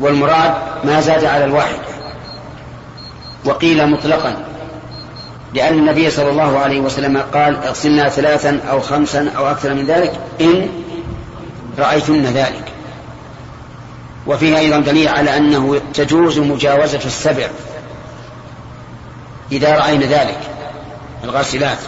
والمراد 0.00 0.54
ما 0.84 1.00
زاد 1.00 1.24
على 1.24 1.44
الواحد. 1.44 1.78
وقيل 3.44 3.90
مطلقا 3.90 4.44
لأن 5.56 5.78
النبي 5.78 6.10
صلى 6.10 6.30
الله 6.30 6.58
عليه 6.58 6.80
وسلم 6.80 7.18
قال 7.18 7.56
اغسلنا 7.64 8.08
ثلاثا 8.08 8.60
أو 8.70 8.80
خمسا 8.80 9.32
أو 9.36 9.50
أكثر 9.50 9.74
من 9.74 9.86
ذلك 9.86 10.12
إن 10.40 10.68
رأيتن 11.78 12.24
ذلك. 12.24 12.72
وفيه 14.26 14.58
أيضا 14.58 14.78
دليل 14.78 15.08
على 15.08 15.36
أنه 15.36 15.80
تجوز 15.94 16.38
مجاوزة 16.38 17.00
السبع 17.04 17.48
إذا 19.52 19.78
رأينا 19.78 20.06
ذلك 20.06 20.38
الغاسلات 21.24 21.78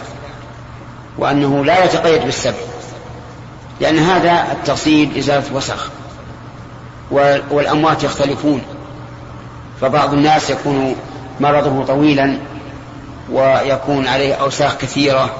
وأنه 1.17 1.65
لا 1.65 1.83
يتقيد 1.85 2.25
بالسبع 2.25 2.57
لأن 3.81 3.97
هذا 3.97 4.51
التغسيل 4.51 5.17
إزالة 5.17 5.43
وسخ 5.53 5.89
والأموات 7.51 8.03
يختلفون 8.03 8.61
فبعض 9.81 10.13
الناس 10.13 10.49
يكون 10.49 10.95
مرضه 11.39 11.85
طويلا 11.85 12.37
ويكون 13.31 14.07
عليه 14.07 14.33
أوساخ 14.33 14.77
كثيرة 14.77 15.35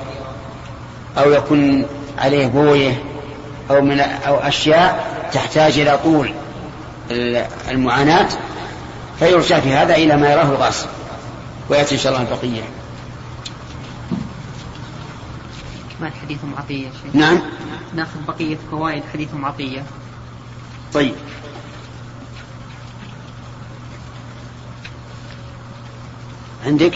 أو 1.17 1.31
يكون 1.31 1.85
عليه 2.17 2.47
بوية 2.47 3.03
أو 3.71 3.81
من 3.81 3.99
أو 3.99 4.37
أشياء 4.37 5.19
تحتاج 5.33 5.79
إلى 5.79 5.99
طول 6.03 6.33
المعاناة 7.69 8.29
فيرجع 9.19 9.59
في 9.59 9.69
هذا 9.69 9.95
إلى 9.95 10.17
ما 10.17 10.31
يراه 10.31 10.43
الغاصب 10.43 10.87
ويأتي 11.69 11.95
إن 11.95 11.99
شاء 11.99 12.13
الله 12.13 12.27
البقية 12.29 12.61
ما 16.01 16.11
حديث 16.21 16.39
عطية 16.57 16.87
شيخ. 16.87 17.15
نعم. 17.15 17.41
ناخذ 17.95 18.19
بقية 18.27 18.57
فوائد 18.71 19.03
حديث 19.13 19.29
عطية. 19.43 19.83
طيب. 20.93 21.15
عندك؟ 26.65 26.93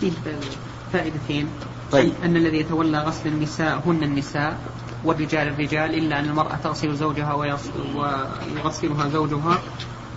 في 0.00 0.12
فائدتين. 0.92 1.48
طيب. 1.92 2.12
أن 2.24 2.36
الذي 2.36 2.58
يتولى 2.58 2.98
غسل 2.98 3.28
النساء 3.28 3.82
هن 3.86 4.02
النساء 4.02 4.58
والرجال 5.04 5.48
الرجال 5.48 5.94
إلا 5.94 6.20
أن 6.20 6.24
المرأة 6.24 6.56
تغسل 6.64 6.96
زوجها 6.96 7.34
ويغسلها 7.34 9.08
زوجها. 9.08 9.58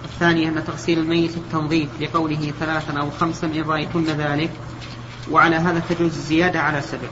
الثانية 0.06 0.50
أن 0.50 0.64
تغسيل 0.66 1.00
الميت 1.00 1.38
التنظيف 1.38 1.90
لقوله 2.02 2.54
ثلاثا 2.60 3.00
أو 3.00 3.10
خمسا 3.12 3.48
إن 3.48 3.64
رأيتن 3.64 4.04
ذلك. 4.04 4.50
وعلى 5.32 5.56
هذا 5.56 5.82
تجوز 5.90 6.18
الزيادة 6.18 6.60
على 6.60 6.82
سبع 6.82 7.08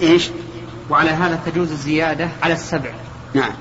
إيش؟ 0.00 0.30
وعلى 0.90 1.10
هذا 1.10 1.40
تجوز 1.46 1.70
الزيادة 1.70 2.28
على 2.42 2.54
السبع. 2.54 2.90
نعم. 3.34 3.52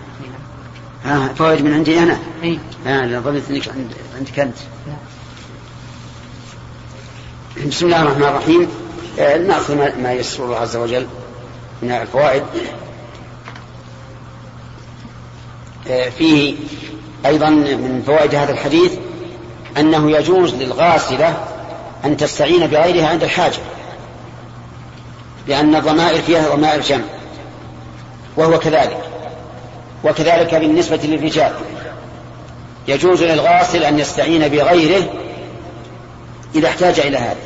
ها 1.03 1.27
فوائد 1.27 1.65
من 1.65 1.73
عندي 1.73 1.99
أنا؟ 1.99 2.17
أي. 2.43 2.59
أنا 2.85 3.19
ظننت 3.19 3.51
أنك 3.51 3.67
عند 3.69 3.93
عندك 4.17 4.39
أنت. 4.39 4.57
بسم 7.55 7.85
الله 7.85 8.01
الرحمن 8.01 8.23
الرحيم. 8.23 8.67
آه، 9.19 9.37
نأخذ 9.37 9.75
ما 10.01 10.13
يسر 10.13 10.43
الله 10.43 10.57
عز 10.57 10.75
وجل 10.75 11.07
من 11.81 11.91
الفوائد. 11.91 12.43
آه، 15.89 16.09
فيه 16.09 16.55
أيضا 17.25 17.49
من 17.49 18.03
فوائد 18.05 18.35
هذا 18.35 18.51
الحديث 18.53 18.91
أنه 19.77 20.11
يجوز 20.11 20.53
للغاسلة 20.53 21.37
أن 22.05 22.17
تستعين 22.17 22.67
بغيرها 22.67 23.07
عند 23.07 23.23
الحاجة 23.23 23.59
لأن 25.47 25.75
الضمائر 25.75 26.21
فيها 26.21 26.55
ضمائر 26.55 26.81
جمع 26.81 27.05
وهو 28.37 28.59
كذلك 28.59 29.03
وكذلك 30.03 30.55
بالنسبة 30.55 30.99
للرجال. 31.03 31.53
يجوز 32.87 33.23
للغاسل 33.23 33.83
أن 33.83 33.99
يستعين 33.99 34.47
بغيره 34.47 35.24
إذا 36.55 36.67
احتاج 36.67 36.99
إلى 36.99 37.17
هذا. 37.17 37.37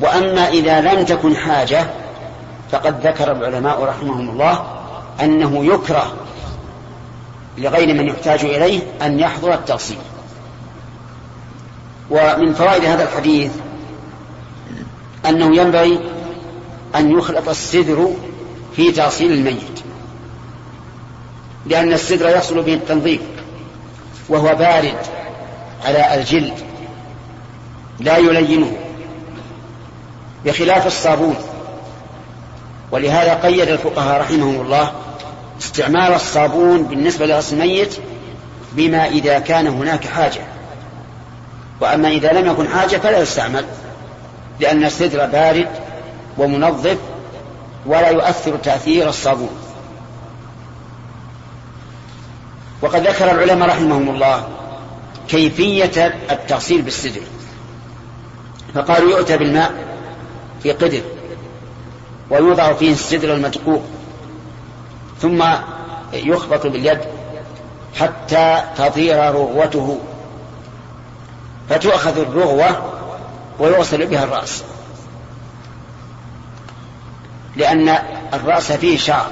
وأما 0.00 0.48
إذا 0.48 0.80
لم 0.80 1.04
تكن 1.04 1.36
حاجة 1.36 1.86
فقد 2.72 3.06
ذكر 3.06 3.32
العلماء 3.32 3.84
رحمهم 3.84 4.30
الله 4.30 4.64
أنه 5.20 5.64
يكره 5.64 6.14
لغير 7.58 7.94
من 7.94 8.08
يحتاج 8.08 8.44
إليه 8.44 8.80
أن 9.02 9.20
يحضر 9.20 9.54
التغسيل. 9.54 9.98
ومن 12.10 12.54
فوائد 12.54 12.84
هذا 12.84 13.02
الحديث 13.02 13.52
أنه 15.28 15.56
ينبغي 15.56 16.00
أن 16.96 17.18
يخلط 17.18 17.48
السدر 17.48 18.10
في 18.76 18.92
تغسيل 18.92 19.32
الميت. 19.32 19.80
لأن 21.66 21.92
السدر 21.92 22.28
يحصل 22.28 22.62
به 22.62 22.74
التنظيف 22.74 23.20
وهو 24.28 24.54
بارد 24.54 24.98
على 25.84 26.14
الجلد. 26.14 26.65
لا 28.00 28.16
يلينه 28.16 28.72
بخلاف 30.44 30.86
الصابون. 30.86 31.36
ولهذا 32.92 33.34
قيد 33.34 33.68
الفقهاء 33.68 34.20
رحمهم 34.20 34.60
الله 34.60 34.92
استعمال 35.60 36.14
الصابون 36.14 36.82
بالنسبة 36.82 37.26
لغسل 37.26 37.56
الميت 37.56 37.96
بما 38.72 39.06
إذا 39.06 39.38
كان 39.38 39.66
هناك 39.66 40.06
حاجة. 40.06 40.40
وأما 41.80 42.08
إذا 42.08 42.32
لم 42.32 42.50
يكن 42.50 42.68
حاجة 42.68 42.96
فلا 42.96 43.20
يستعمل 43.20 43.64
لأن 44.60 44.84
السدر 44.84 45.26
بارد 45.26 45.68
ومنظف 46.38 46.98
ولا 47.86 48.08
يؤثر 48.08 48.56
تأثير 48.56 49.08
الصابون. 49.08 49.56
وقد 52.82 53.06
ذكر 53.06 53.30
العلماء 53.30 53.68
رحمهم 53.68 54.10
الله 54.10 54.48
كيفية 55.28 56.14
التغسيل 56.30 56.82
بالسدر 56.82 57.20
فقالوا 58.76 59.10
يؤتى 59.10 59.36
بالماء 59.36 59.72
في 60.62 60.72
قدر 60.72 61.00
ويوضع 62.30 62.72
فيه 62.72 62.92
السدر 62.92 63.34
المدقوق 63.34 63.82
ثم 65.20 65.44
يخبط 66.12 66.66
باليد 66.66 67.00
حتى 67.94 68.62
تطير 68.76 69.16
رغوته 69.16 69.98
فتؤخذ 71.68 72.18
الرغوة 72.18 72.92
ويغسل 73.58 74.06
بها 74.06 74.24
الرأس. 74.24 74.64
لأن 77.56 77.98
الرأس 78.34 78.72
فيه 78.72 78.98
شعر 78.98 79.30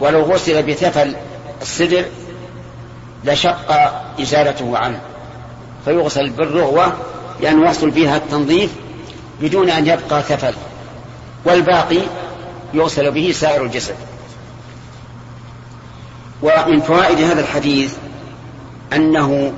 ولو 0.00 0.22
غسل 0.22 0.62
بثفل 0.62 1.16
السدر 1.62 2.04
لشق 3.24 3.72
إزالته 4.20 4.78
عنه 4.78 5.00
فيغسل 5.84 6.30
بالرغوة 6.30 6.92
لأن 7.40 7.62
يحصل 7.62 7.92
فيها 7.92 8.16
التنظيف 8.16 8.70
بدون 9.40 9.70
أن 9.70 9.86
يبقى 9.86 10.22
ثفل 10.22 10.54
والباقي 11.44 12.00
يغسل 12.74 13.10
به 13.10 13.32
سائر 13.32 13.64
الجسد. 13.64 13.94
ومن 16.42 16.80
فوائد 16.80 17.20
هذا 17.20 17.40
الحديث 17.40 17.94
أنه 18.92 19.52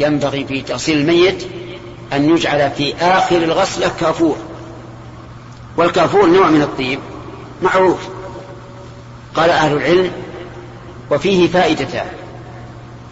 ينبغي 0.00 0.44
في 0.44 0.60
تغسيل 0.60 0.98
الميت 0.98 1.46
أن 2.12 2.30
يجعل 2.30 2.70
في 2.70 2.94
آخر 2.94 3.36
الغسلة 3.36 3.90
كافور. 4.00 4.36
والكافور 5.76 6.26
نوع 6.26 6.50
من 6.50 6.62
الطيب 6.62 6.98
معروف. 7.62 7.98
قال 9.34 9.50
أهل 9.50 9.76
العلم 9.76 10.12
وفيه 11.10 11.48
فائدتان 11.48 12.06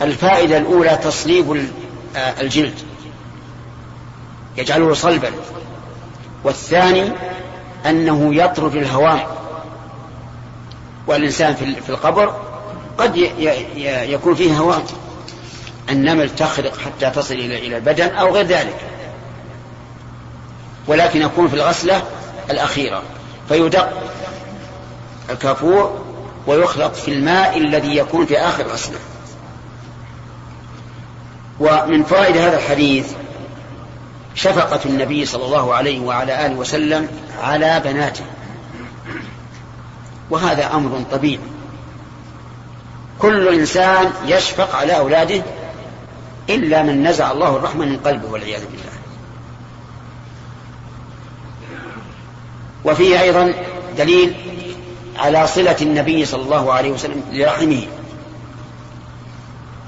الفائدة 0.02 0.58
الأولى 0.58 0.98
تصليب 1.04 1.66
الجلد. 2.40 2.87
يجعله 4.58 4.94
صلبا. 4.94 5.30
والثاني 6.44 7.12
أنه 7.86 8.34
يطرد 8.34 8.74
الهوام 8.74 9.20
والإنسان 11.06 11.54
في 11.54 11.88
القبر 11.88 12.42
قد 12.98 13.16
يكون 13.86 14.34
فيه 14.34 14.58
هوام 14.58 14.82
النمل 15.90 16.34
تخرق 16.34 16.78
حتى 16.78 17.10
تصل 17.10 17.34
إلى 17.34 17.76
البدن 17.76 18.08
أو 18.08 18.34
غير 18.34 18.46
ذلك. 18.46 18.80
ولكن 20.86 21.22
يكون 21.22 21.48
في 21.48 21.54
الغسلة 21.54 22.02
الأخيرة. 22.50 23.02
فيدق 23.48 23.92
الكافور 25.30 26.04
ويخلط 26.46 26.96
في 26.96 27.08
الماء 27.08 27.58
الذي 27.58 27.96
يكون 27.96 28.26
في 28.26 28.38
آخر 28.38 28.66
الغسلة. 28.66 28.98
ومن 31.60 32.04
فوائد 32.04 32.36
هذا 32.36 32.56
الحديث 32.56 33.12
شفقة 34.38 34.80
النبي 34.86 35.26
صلى 35.26 35.44
الله 35.44 35.74
عليه 35.74 36.00
وعلى 36.00 36.46
آله 36.46 36.54
وسلم 36.54 37.08
على 37.42 37.82
بناته. 37.84 38.24
وهذا 40.30 40.74
أمر 40.74 41.02
طبيعي. 41.12 41.40
كل 43.18 43.48
إنسان 43.48 44.12
يشفق 44.26 44.76
على 44.76 44.98
أولاده 44.98 45.42
إلا 46.50 46.82
من 46.82 47.06
نزع 47.06 47.32
الله 47.32 47.56
الرحمة 47.56 47.84
من 47.84 47.96
قلبه 47.96 48.28
والعياذ 48.28 48.60
بالله. 48.64 48.92
وفيه 52.84 53.20
أيضا 53.20 53.54
دليل 53.98 54.34
على 55.18 55.46
صلة 55.46 55.76
النبي 55.82 56.24
صلى 56.24 56.42
الله 56.42 56.72
عليه 56.72 56.90
وسلم 56.90 57.22
لرحمه. 57.32 57.86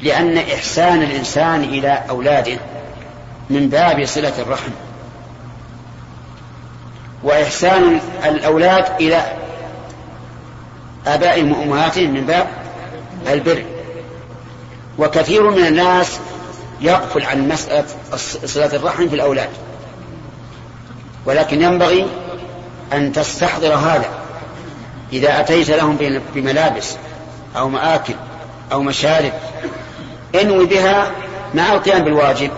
لأن 0.02 0.38
إحسان 0.38 1.02
الإنسان 1.02 1.64
إلى 1.64 2.04
أولاده 2.10 2.58
من 3.50 3.68
باب 3.68 4.04
صلة 4.04 4.32
الرحم. 4.38 4.70
وإحسان 7.22 8.00
الأولاد 8.24 8.84
إلى 9.00 9.22
آبائهم 11.06 11.52
وأمهاتهم 11.52 12.10
من 12.10 12.26
باب 12.26 12.46
البر. 13.32 13.64
وكثير 14.98 15.50
من 15.50 15.66
الناس 15.66 16.20
يغفل 16.80 17.24
عن 17.24 17.48
مسألة 17.48 17.84
صلة 18.46 18.76
الرحم 18.76 19.08
في 19.08 19.14
الأولاد. 19.14 19.50
ولكن 21.26 21.62
ينبغي 21.62 22.06
أن 22.92 23.12
تستحضر 23.12 23.74
هذا. 23.74 24.08
إذا 25.12 25.40
أتيت 25.40 25.70
لهم 25.70 25.98
بملابس 26.34 26.96
أو 27.56 27.68
مآكل 27.68 28.14
أو 28.72 28.82
مشارب 28.82 29.32
انوي 30.40 30.66
بها 30.66 31.10
مع 31.54 31.72
القيام 31.72 32.04
بالواجب. 32.04 32.50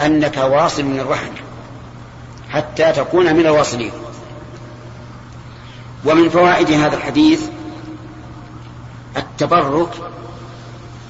أنك 0.00 0.36
واصل 0.36 0.84
من 0.84 1.00
الرحم 1.00 1.32
حتى 2.50 2.92
تكون 2.92 3.34
من 3.34 3.46
الواصلين. 3.46 3.92
ومن 6.04 6.28
فوائد 6.28 6.70
هذا 6.70 6.96
الحديث 6.96 7.42
التبرك 9.16 9.88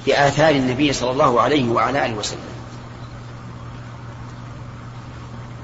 بآثار 0.05 0.49
النبي 0.49 0.93
صلى 0.93 1.11
الله 1.11 1.41
عليه 1.41 1.69
وعلى 1.69 2.05
آله 2.05 2.15
وسلم. 2.15 2.39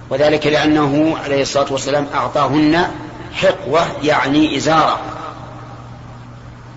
وذلك 0.10 0.48
لأنه 0.48 1.18
عليه 1.24 1.42
الصلاة 1.42 1.74
والسلام 1.74 2.08
أعطاهن 2.14 2.92
حقوة 3.34 3.88
يعني 4.04 4.58
إزارة. 4.58 5.00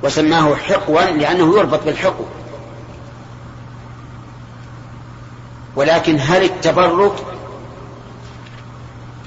وسماه 0.03 0.55
حقوا 0.55 1.01
لأنه 1.03 1.59
يربط 1.59 1.85
بالحقو 1.85 2.25
ولكن 5.77 6.19
هل 6.21 6.45
التبرك 6.45 7.15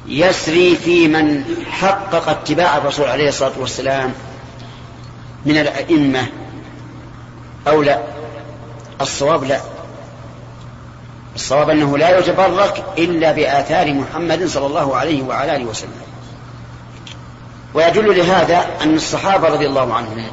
يسري 0.08 0.76
في 0.76 1.08
من 1.08 1.44
حقق 1.72 2.30
اتباع 2.30 2.78
الرسول 2.78 3.06
عليه 3.06 3.30
الصلاة 3.30 3.52
والسلام 3.60 4.14
من 5.46 5.58
الأئمة 5.58 6.28
أو 7.68 7.82
لا؟ 7.82 8.00
الصواب 9.02 9.44
لا. 9.44 9.60
الصواب 11.36 11.70
أنه 11.70 11.98
لا 11.98 12.20
يتبرك 12.20 12.84
إلا 12.98 13.32
بآثار 13.32 13.94
محمد 13.94 14.46
صلى 14.46 14.66
الله 14.66 14.96
عليه 14.96 15.24
وعلى 15.24 15.56
آله 15.56 15.66
وسلم. 15.66 16.02
ويدل 17.74 18.18
لهذا 18.18 18.66
أن 18.82 18.96
الصحابة 18.96 19.48
رضي 19.48 19.68
الله 19.68 19.94
عنهم 19.94 20.28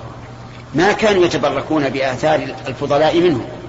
ما 0.75 0.93
كانوا 0.93 1.25
يتبركون 1.25 1.89
بآثار 1.89 2.55
الفضلاء 2.69 3.21
منهم. 3.21 3.62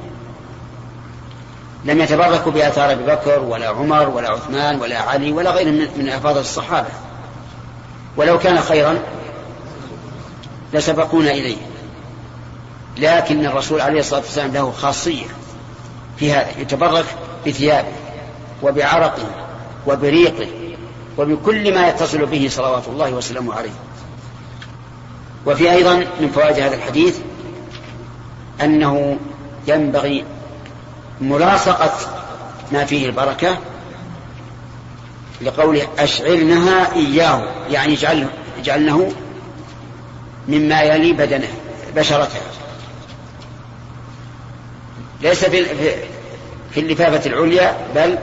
لم 1.85 2.01
يتبركوا 2.01 2.51
بآثار 2.51 2.91
أبي 2.91 3.03
بكر 3.03 3.39
ولا 3.39 3.69
عمر 3.69 4.09
ولا 4.09 4.29
عثمان 4.29 4.81
ولا 4.81 4.99
علي 4.99 5.31
ولا 5.31 5.51
غيرهم 5.51 5.87
من 5.97 6.09
أفاضل 6.09 6.39
الصحابة. 6.39 6.89
ولو 8.17 8.39
كان 8.39 8.59
خيرا 8.59 8.99
لسبقونا 10.73 11.31
إليه. 11.31 11.57
لكن 12.97 13.45
الرسول 13.45 13.81
عليه 13.81 13.99
الصلاة 13.99 14.19
والسلام 14.19 14.51
له 14.51 14.71
خاصية 14.71 15.25
في 16.17 16.33
هذا 16.33 16.59
يتبرك 16.59 17.05
بثيابه 17.47 17.91
وبعرقه 18.63 19.27
وبريقه 19.87 20.47
وبكل 21.17 21.73
ما 21.73 21.87
يتصل 21.87 22.25
به 22.25 22.47
صلوات 22.51 22.87
الله 22.87 23.11
وسلامه 23.13 23.53
عليه. 23.55 23.73
وفي 25.45 25.71
أيضا 25.71 25.95
من 25.95 26.31
فوائد 26.35 26.59
هذا 26.59 26.75
الحديث 26.75 27.17
أنه 28.61 29.17
ينبغي 29.67 30.25
ملاصقة 31.21 31.93
ما 32.71 32.85
فيه 32.85 33.05
البركة 33.05 33.57
لقوله 35.41 35.87
أشعرنها 35.99 36.95
إياه 36.95 37.47
يعني 37.69 37.93
اجعل 37.93 38.27
اجعلنه 38.59 39.11
مما 40.47 40.81
يلي 40.81 41.13
بدنه 41.13 41.47
بشرته. 41.95 42.39
ليس 45.21 45.45
في 45.45 45.65
في 46.71 46.79
اللفافة 46.79 47.29
العليا 47.29 47.77
بل 47.95 48.17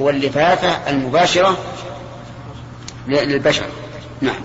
هو 0.00 0.10
اللفافة 0.10 0.90
المباشرة 0.90 1.58
للبشر. 3.08 3.66
نعم. 4.20 4.40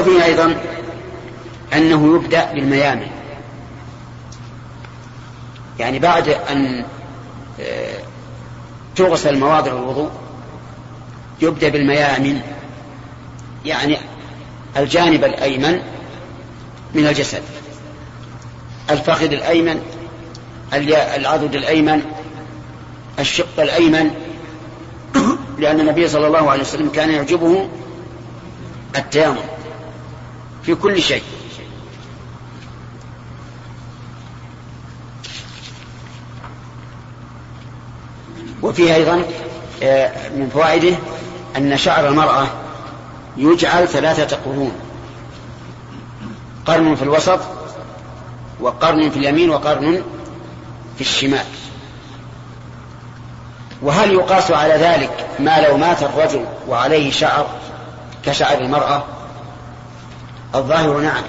وفيه 0.00 0.24
أيضا 0.24 0.56
أنه 1.72 2.14
يبدأ 2.14 2.52
بالميامن. 2.52 3.06
يعني 5.78 5.98
بعد 5.98 6.28
أن 6.28 6.84
آه، 7.60 7.98
تغسل 8.96 9.38
مواضع 9.38 9.72
الوضوء 9.72 10.10
يبدأ 11.42 11.68
بالميامن 11.68 12.40
يعني 13.64 13.98
الجانب 14.76 15.24
الأيمن 15.24 15.82
من 16.94 17.06
الجسد 17.06 17.42
الفخذ 18.90 19.32
الأيمن 19.32 19.82
العضد 21.16 21.54
الأيمن 21.54 22.02
الشق 23.18 23.60
الأيمن 23.60 24.10
لأن 25.58 25.80
النبي 25.80 26.08
صلى 26.08 26.26
الله 26.26 26.50
عليه 26.50 26.62
وسلم 26.62 26.88
كان 26.88 27.10
يعجبه 27.10 27.68
التيامن 28.96 29.55
في 30.66 30.74
كل 30.74 31.02
شيء. 31.02 31.22
وفيه 38.62 38.94
أيضا 38.94 39.24
آه، 39.82 40.28
من 40.28 40.48
فوائده 40.48 40.96
أن 41.56 41.76
شعر 41.76 42.08
المرأة 42.08 42.46
يجعل 43.36 43.88
ثلاثة 43.88 44.36
قرون. 44.36 44.72
قرن 46.66 46.94
في 46.94 47.02
الوسط 47.02 47.40
وقرن 48.60 49.10
في 49.10 49.16
اليمين 49.16 49.50
وقرن 49.50 50.02
في 50.94 51.00
الشمال. 51.00 51.46
وهل 53.82 54.12
يقاس 54.12 54.50
على 54.50 54.74
ذلك 54.74 55.26
ما 55.38 55.60
لو 55.60 55.76
مات 55.76 56.02
الرجل 56.02 56.44
وعليه 56.68 57.10
شعر 57.10 57.46
كشعر 58.24 58.58
المرأة؟ 58.58 59.15
الظاهر 60.58 60.98
نعم. 61.00 61.22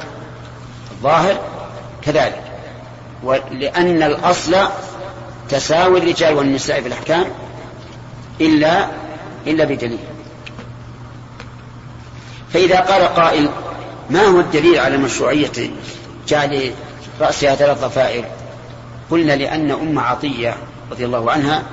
الظاهر 0.91 1.39
كذلك. 2.01 2.43
ولأن 3.23 4.03
الأصل 4.03 4.55
تساوي 5.49 5.99
الرجال 5.99 6.33
والنساء 6.33 6.81
في 6.81 6.87
الأحكام 6.87 7.25
إلا 8.41 8.87
إلا 9.47 9.65
بدليل. 9.65 9.99
فإذا 12.53 12.79
قال 12.79 13.03
قائل 13.03 13.49
ما 14.09 14.25
هو 14.25 14.39
الدليل 14.39 14.79
على 14.79 14.97
مشروعية 14.97 15.71
جعل 16.27 16.71
رأسها 17.21 17.55
ثلاث 17.55 17.83
ضفائر 17.83 18.25
قلنا 19.11 19.33
لأن 19.33 19.71
أم 19.71 19.99
عطية 19.99 20.57
رضي 20.91 21.05
الله 21.05 21.31
عنها 21.31 21.63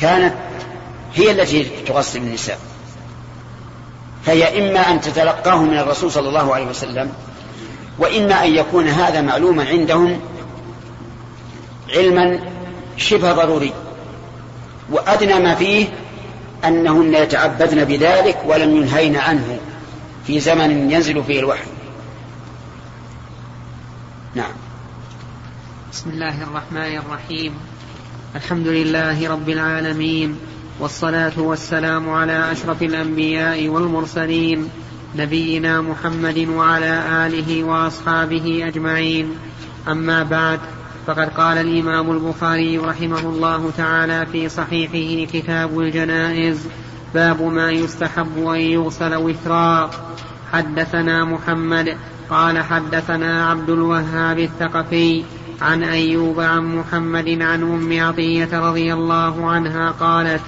كانت 0.00 0.34
هي 1.14 1.30
التي 1.30 1.64
تغسل 1.86 2.18
النساء. 2.18 2.58
فهي 4.26 4.70
إما 4.70 4.80
أن 4.80 5.00
تتلقاه 5.00 5.62
من 5.62 5.78
الرسول 5.78 6.12
صلى 6.12 6.28
الله 6.28 6.54
عليه 6.54 6.66
وسلم 6.66 7.12
وإما 7.98 8.44
أن 8.44 8.54
يكون 8.54 8.88
هذا 8.88 9.20
معلوما 9.20 9.64
عندهم 9.64 10.20
علما 11.94 12.40
شبه 12.96 13.32
ضروري. 13.32 13.72
وأدنى 14.90 15.34
ما 15.34 15.54
فيه 15.54 15.88
أنهن 16.64 17.14
يتعبدن 17.14 17.84
بذلك 17.84 18.38
ولم 18.46 18.76
ينهين 18.76 19.16
عنه 19.16 19.58
في 20.26 20.40
زمن 20.40 20.90
ينزل 20.90 21.24
فيه 21.24 21.40
الوحي. 21.40 21.70
نعم. 24.34 24.52
بسم 25.92 26.10
الله 26.10 26.42
الرحمن 26.42 26.96
الرحيم. 26.98 27.54
الحمد 28.36 28.66
لله 28.66 29.30
رب 29.30 29.48
العالمين. 29.48 30.38
والصلاة 30.80 31.40
والسلام 31.40 32.10
على 32.10 32.52
أشرف 32.52 32.82
الأنبياء 32.82 33.68
والمرسلين 33.68 34.68
نبينا 35.16 35.80
محمد 35.80 36.38
وعلى 36.48 37.26
آله 37.26 37.64
وأصحابه 37.64 38.64
أجمعين. 38.68 39.34
أما 39.88 40.22
بعد 40.22 40.60
فقد 41.06 41.28
قال 41.28 41.58
الإمام 41.58 42.10
البخاري 42.10 42.78
رحمه 42.78 43.20
الله 43.20 43.70
تعالى 43.76 44.26
في 44.26 44.48
صحيحه 44.48 45.32
كتاب 45.32 45.80
الجنائز 45.80 46.66
باب 47.14 47.42
ما 47.42 47.70
يستحب 47.70 48.46
أن 48.46 48.60
يغسل 48.60 49.14
وثرا 49.14 49.90
حدثنا 50.52 51.24
محمد 51.24 51.96
قال 52.30 52.58
حدثنا 52.58 53.50
عبد 53.50 53.70
الوهاب 53.70 54.38
الثقفي 54.38 55.24
عن 55.62 55.82
أيوب 55.82 56.40
عن 56.40 56.76
محمد 56.76 57.28
عن 57.28 57.62
أم 57.62 58.00
عطية 58.00 58.60
رضي 58.68 58.92
الله 58.92 59.50
عنها 59.50 59.90
قالت 59.90 60.40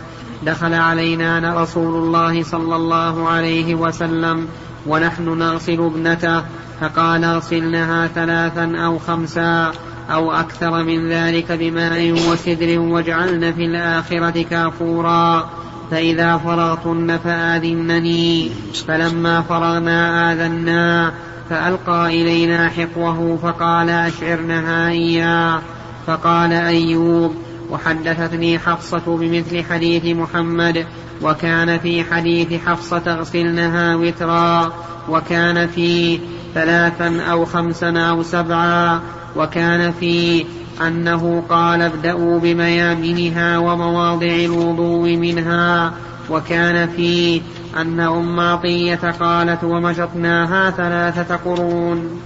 دخل 0.47 0.75
علينا 0.75 1.63
رسول 1.63 2.05
الله 2.05 2.43
صلى 2.43 2.77
الله 2.77 3.29
عليه 3.29 3.75
وسلم 3.75 4.49
ونحن 4.87 5.39
نغسل 5.39 5.81
ابنته 5.81 6.43
فقال 6.81 7.25
أغسلنها 7.25 8.07
ثلاثا 8.07 8.73
أو 8.77 8.99
خمسا 8.99 9.73
أو 10.11 10.33
أكثر 10.33 10.83
من 10.83 11.09
ذلك 11.09 11.53
بماء 11.53 12.13
وسدر 12.13 12.79
واجعلن 12.79 13.53
في 13.53 13.65
الآخرة 13.65 14.43
كافورا 14.43 15.51
فإذا 15.91 16.37
فرغتن 16.37 17.19
فآذنني. 17.25 18.51
فلما 18.89 19.43
فرغنا 19.43 20.33
آذنا 20.33 21.13
فألقى 21.51 22.07
إلينا 22.07 22.69
حقوه 22.69 23.39
فقال 23.43 23.91
أشعرنها 23.91 24.89
إياه. 24.89 25.61
فقال 26.07 26.53
أيوب 26.53 27.35
وحدثتني 27.73 28.59
حفصة 28.59 29.17
بمثل 29.17 29.65
حديث 29.65 30.17
محمد 30.17 30.87
وكان 31.23 31.79
في 31.79 32.05
حديث 32.05 32.63
حفصة 32.67 33.03
اغسلنها 33.07 33.97
وترا 33.97 34.73
وكان 35.09 35.67
في 35.67 36.21
ثلاثا 36.55 37.23
أو 37.31 37.45
خمسا 37.45 37.99
أو 37.99 38.23
سبعا 38.23 39.01
وكان 39.37 39.93
في 39.93 40.45
أنه 40.87 41.43
قال 41.49 41.83
ابدأوا 41.83 42.41
بميامنها 42.41 43.59
ومواضع 43.59 44.27
الوضوء 44.27 45.17
منها 45.17 45.93
وكان 46.31 46.89
فيه 46.89 47.41
أن 47.77 48.01
أم 48.01 48.41
عطية 48.41 49.11
قالت 49.21 49.65
ومشطناها 49.65 50.71
ثلاثة 50.71 51.37
قرون 51.37 52.21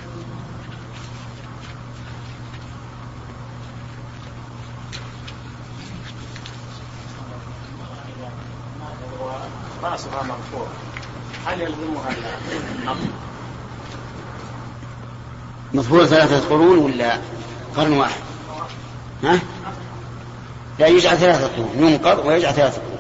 رأسها 9.82 10.22
مرفوع 10.22 10.66
هل 11.56 11.62
يلزمها 15.74 16.06
ثلاثة 16.06 16.48
قرون 16.48 16.78
ولا 16.78 17.20
قرن 17.76 17.92
واحد 17.92 18.20
ها؟ 19.22 19.40
لا 20.78 20.86
يجعل 20.86 21.18
ثلاثة 21.18 21.46
قرون 21.46 21.70
ينقض 21.78 22.26
ويجعل 22.26 22.54
ثلاثة 22.54 22.80
قرون 22.80 22.96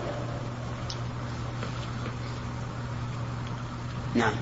نعم 4.14 4.32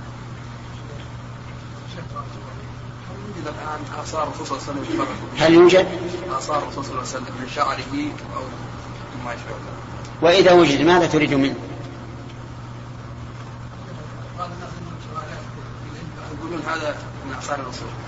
الآن 3.47 4.01
آثار 4.01 4.23
الرسول 4.23 4.47
صلى 4.47 4.59
الله 4.59 4.69
عليه 4.69 4.81
وسلم 4.81 5.07
هل 5.39 5.55
يوجد؟ 5.55 5.87
آثار 6.31 6.59
الرسول 6.62 6.85
صلى 6.85 6.93
الله 6.93 7.09
عليه 7.09 7.11
وسلم 7.11 7.25
من 7.41 7.49
شعره 7.55 8.12
أو 8.37 8.43
ما 9.25 9.33
يشبه 9.33 9.51
ذلك. 9.51 10.23
وإذا 10.23 10.53
وجد 10.53 10.81
ماذا 10.81 11.07
تريد 11.07 11.35
منه؟ 11.35 11.55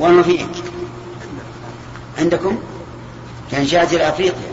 وما 0.00 0.22
فيك. 0.22 0.48
عندكم؟ 2.18 2.58
كان 3.50 3.64
جاءت 3.64 3.92
إلى 3.92 4.08
أفريقيا. 4.08 4.52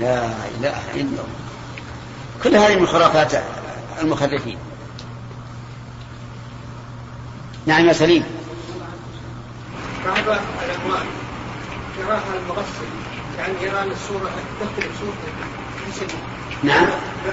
لا 0.00 0.26
إله 0.26 0.76
إلا 0.94 1.00
الله. 1.00 1.24
كل 2.44 2.56
هذه 2.56 2.80
من 2.80 2.86
خرافات 2.86 3.42
المخرفين. 4.02 4.58
نعم 7.66 7.86
يا 7.86 7.92
سليم. 7.92 8.24
بعض 10.04 10.18
الأموال 10.18 11.06
يراها 12.00 12.22
المغسل. 12.42 12.88
يعني 13.38 13.54
يرى 13.62 13.92
الصورة 13.92 14.30
تختلف 14.60 15.00
صورته 15.00 16.14
نعم. 16.62 16.86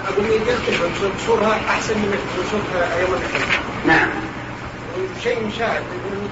أقول 0.07 0.25
لي 0.25 0.39
تختلف 0.39 1.27
صورها 1.27 1.59
أحسن 1.69 1.97
من 1.97 2.19
صورتها 2.51 2.99
يوم 2.99 3.13
الأحد 3.13 3.59
نعم. 3.87 4.09
شيء 5.23 5.47
مشاهد. 5.47 5.83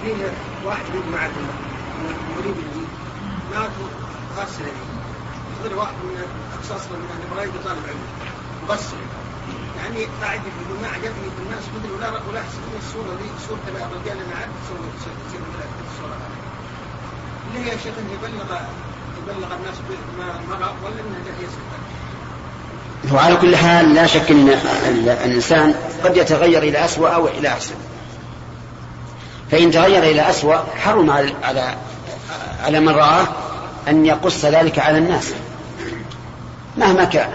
فيه 0.04 0.32
واحد 0.66 0.86
يجي 0.90 1.10
معك 1.14 1.32
مريد 2.36 2.56
لي 2.56 2.86
ما 3.52 3.70
غسل 4.38 4.64
يحضر 5.52 5.76
واحد 5.78 5.94
من 5.94 6.18
اخصاص 6.60 6.82
من 6.92 7.10
الابراهيم 7.20 7.52
طالب 7.66 7.84
علم 7.88 8.04
مغسل 8.68 8.98
يعني 9.78 10.08
قاعد 10.22 10.40
يقول 10.40 10.82
ما 10.82 10.88
عجبني 10.88 11.30
في 11.36 11.42
الناس 11.46 11.64
مثل 11.76 11.94
ولا 11.94 12.08
ولا 12.30 12.40
احسن 12.40 12.62
الصورة 12.78 13.16
دي 13.22 13.30
صورة 13.48 13.60
الرجال 13.68 14.18
أنا 14.26 14.36
عارف 14.40 14.52
صورة 14.70 14.90
الصورة 15.92 16.18
اللي 17.48 17.72
هي 17.72 17.72
شيخ 17.84 17.94
يبلغ 18.14 18.58
يبلغ 19.18 19.56
الناس 19.56 19.76
ما 20.18 20.40
مرض 20.50 20.76
ولا 20.84 20.94
انها 21.02 21.20
جاية 21.26 21.48
سكر 21.48 21.80
وعلى 23.16 23.36
كل 23.36 23.56
حال 23.56 23.94
لا 23.94 24.06
شك 24.06 24.32
إن 24.32 24.50
الإنسان 25.26 25.76
قد 26.04 26.18
يتغير 26.18 26.64
إلى 26.64 26.86
اسوء 26.86 27.14
أو 27.14 27.28
إلى 27.28 27.48
أحسن. 27.48 27.76
فإن 29.52 29.72
تغير 29.72 30.04
إلى 30.04 30.30
اسوء 30.30 30.58
حرم 30.84 31.10
على 31.10 31.34
على 31.44 31.76
على 32.64 32.80
من 32.80 32.90
رآه 32.90 33.28
أن 33.88 34.06
يقص 34.06 34.46
ذلك 34.46 34.80
على 34.80 34.98
الناس. 34.98 35.34
مهما 36.78 37.04
كان 37.04 37.30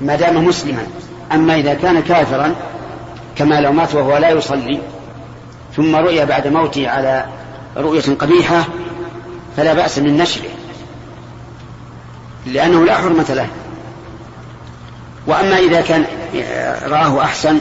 ما 0.00 0.16
دام 0.16 0.44
مسلما. 0.44 0.86
أما 1.32 1.54
إذا 1.54 1.74
كان 1.74 2.02
كافرا 2.02 2.54
كما 3.36 3.60
لو 3.60 3.72
مات 3.72 3.94
وهو 3.94 4.16
لا 4.16 4.30
يصلي 4.30 4.80
ثم 5.76 5.96
رؤي 5.96 6.26
بعد 6.26 6.46
موته 6.46 6.88
على 6.88 7.26
رؤية 7.76 8.14
قبيحة 8.18 8.64
فلا 9.56 9.74
بأس 9.74 9.98
من 9.98 10.16
نشره 10.16 10.50
لأنه 12.46 12.84
لا 12.84 12.96
حرمة 12.96 13.26
له. 13.28 13.48
وأما 15.26 15.58
إذا 15.58 15.80
كان 15.80 16.04
رآه 16.86 17.22
أحسن 17.22 17.60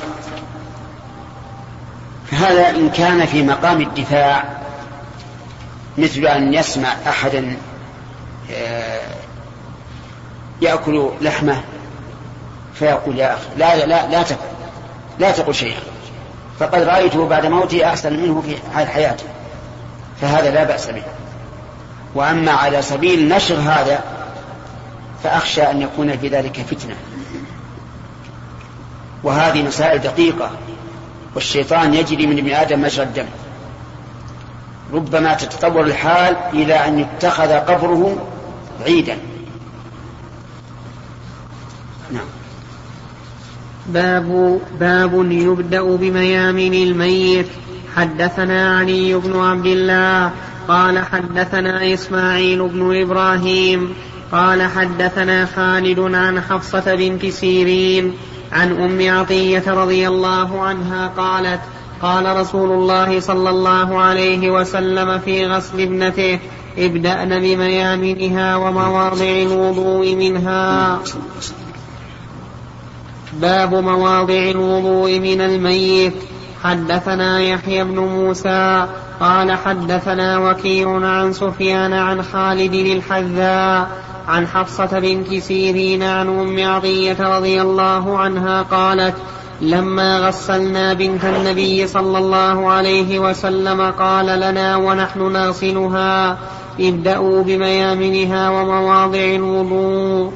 فهذا 2.32 2.70
إن 2.70 2.90
كان 2.90 3.26
في 3.26 3.44
مقام 3.44 3.82
الدفاع 3.82 4.44
مثل 5.98 6.20
أن 6.20 6.54
يسمع 6.54 6.96
أحدا 7.08 7.58
يأكل 10.62 11.10
لحمه 11.22 11.62
فيقول 12.74 13.20
يا 13.20 13.34
أخي 13.34 13.44
لا 13.58 13.86
لا 13.86 14.08
لا 14.08 14.24
تقل 14.24 14.48
لا 15.20 15.32
تقل 15.32 15.56
شيئا. 15.56 15.80
فقد 16.60 16.82
رأيته 16.82 17.28
بعد 17.28 17.46
موته 17.46 17.88
أحسن 17.88 18.14
منه 18.14 18.42
في 18.42 18.56
حال 18.76 18.88
حياته 18.88 19.26
فهذا 20.22 20.52
لا 20.52 20.64
بأس 20.64 20.90
به. 20.90 21.04
وأما 22.16 22.52
على 22.52 22.82
سبيل 22.82 23.30
نشر 23.30 23.56
هذا 23.56 24.04
فأخشى 25.24 25.62
أن 25.62 25.82
يكون 25.82 26.18
في 26.18 26.28
ذلك 26.28 26.66
فتنة. 26.72 26.96
وهذه 29.24 29.64
مسائل 29.64 30.00
دقيقة. 30.00 30.52
والشيطان 31.38 31.94
يجري 31.94 32.28
من 32.28 32.38
ابن 32.38 32.54
آدم 32.54 32.82
مجرى 32.82 33.06
الدم. 33.06 33.26
ربما 34.94 35.34
تتطور 35.34 35.84
الحال 35.86 36.36
إلى 36.54 36.74
أن 36.74 37.00
يتخذ 37.00 37.52
قبره 37.52 38.28
عيدا. 38.86 39.18
نعم. 42.12 42.26
باب 43.88 44.60
باب 44.80 45.32
يبدأ 45.32 45.82
بميامن 45.82 46.74
الميت. 46.74 47.48
حدثنا 47.96 48.80
علي 48.80 49.14
بن 49.14 49.40
عبد 49.40 49.66
الله 49.66 50.32
قال 50.68 51.00
حدثنا 51.00 51.94
إسماعيل 51.94 52.68
بن 52.68 53.02
إبراهيم 53.02 53.94
قال 54.32 54.64
حدثنا 54.64 55.46
خالد 55.46 56.00
عن 56.00 56.42
حفصة 56.42 56.96
بنت 56.96 57.26
سيرين 57.26 58.14
عن 58.52 58.72
أم 58.72 59.18
عطية 59.20 59.64
رضي 59.68 60.08
الله 60.08 60.62
عنها 60.62 61.08
قالت 61.08 61.62
قال 62.02 62.38
رسول 62.38 62.72
الله 62.72 63.20
صلى 63.20 63.50
الله 63.50 64.00
عليه 64.00 64.52
وسلم 64.52 65.20
في 65.20 65.46
غسل 65.46 65.82
ابنته 65.82 66.40
ابدأن 66.78 67.30
بميامنها 67.30 68.56
ومواضع 68.56 69.26
الوضوء 69.26 70.16
منها. 70.16 71.00
باب 73.34 73.74
مواضع 73.76 74.50
الوضوء 74.50 75.20
من 75.20 75.42
الميت. 75.42 76.14
حدثنا 76.64 77.40
يحيى 77.40 77.84
بن 77.84 78.00
موسى 78.00 78.88
قال 79.20 79.52
حدثنا 79.52 80.38
وكيع 80.38 80.90
عن 80.90 81.34
سفيان 81.34 81.94
عن 81.94 82.24
خالد 82.24 82.74
الحذاء 82.74 83.90
عن 84.28 84.48
حفصة 84.48 85.00
بنت 85.00 85.34
سيرين 85.34 86.04
عن 86.04 86.28
أم 86.28 86.68
عطية 86.68 87.18
رضي 87.20 87.62
الله 87.62 88.18
عنها 88.18 88.62
قالت 88.62 89.16
لما 89.62 90.20
غسلنا 90.20 90.94
بنت 90.94 91.26
النبي 91.26 91.88
صلى 91.88 92.18
الله 92.18 92.70
عليه 92.70 93.20
وسلم 93.20 93.92
قال 93.92 94.26
لنا 94.26 94.76
ونحن 94.78 95.20
نغسلها 95.20 96.38
ابدأوا 96.80 97.44
بميامنها 97.44 98.50
ومواضع 98.50 99.20
الوضوء. 99.20 100.32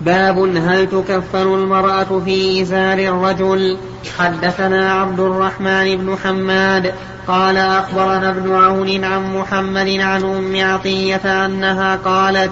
باب 0.00 0.38
هل 0.38 0.86
تكفن 0.86 1.54
المرأة 1.54 2.20
في 2.24 2.62
إزار 2.62 2.98
الرجل؟ 2.98 3.76
حدثنا 4.18 4.92
عبد 4.92 5.20
الرحمن 5.20 5.96
بن 5.96 6.16
حماد 6.24 6.94
قال 7.30 7.56
أخبرنا 7.56 8.30
ابن 8.30 8.54
عون 8.54 9.04
عن 9.04 9.36
محمد 9.36 9.88
عن 9.88 10.22
أم 10.22 10.56
عطية 10.56 11.46
أنها 11.46 11.96
قالت 11.96 12.50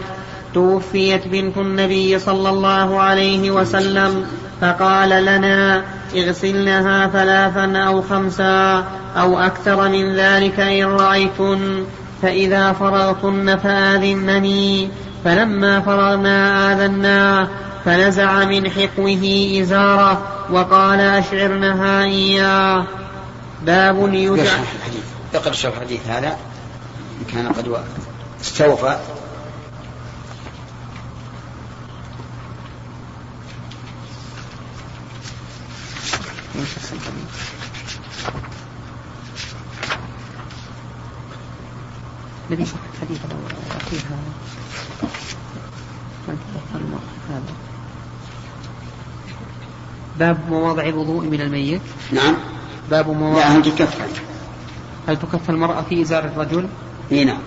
توفيت 0.54 1.28
بنت 1.28 1.56
النبي 1.56 2.18
صلى 2.18 2.50
الله 2.50 3.00
عليه 3.00 3.50
وسلم 3.50 4.26
فقال 4.60 5.08
لنا 5.08 5.82
اغسلنها 6.16 7.06
ثلاثا 7.06 7.78
أو 7.78 8.02
خمسا 8.02 8.84
أو 9.16 9.38
أكثر 9.38 9.88
من 9.88 10.14
ذلك 10.14 10.60
إن 10.60 10.84
رأيتن 10.84 11.84
فإذا 12.22 12.72
فرغتن 12.72 13.56
فآذنني 13.56 14.88
فلما 15.24 15.80
فرغنا 15.80 16.72
آذناه 16.72 17.48
فنزع 17.84 18.44
من 18.44 18.70
حقوه 18.70 19.52
إزارة 19.60 20.22
وقال 20.52 21.00
أشعرنها 21.00 22.04
إياه. 22.04 22.84
باب 23.62 24.14
يجعل 24.14 24.64
اقرأ 25.34 25.52
شرح 25.52 25.76
الحديث 25.76 26.06
هذا. 26.06 26.38
إن 27.20 27.24
كان 27.32 27.52
قد 27.52 27.68
استوفى. 28.40 28.98
الذي 42.50 42.64
صح 42.64 42.78
حديث 43.00 43.18
الأخير 43.24 44.00
هذا 44.00 44.18
هذا 47.30 47.42
باب 50.18 50.50
مواضع 50.50 50.82
الوضوء 50.82 51.24
من 51.24 51.40
الميت. 51.40 51.82
نعم. 52.12 52.36
باب 52.90 53.10
مواضع 53.10 53.38
لا 53.38 53.56
هل 53.56 53.62
تكفن 53.62 54.04
هل 55.08 55.16
تكفن 55.16 55.54
المرأة 55.54 55.82
في 55.88 56.02
إزار 56.02 56.24
الرجل؟ 56.24 56.66
إي 57.12 57.24
نعم. 57.24 57.38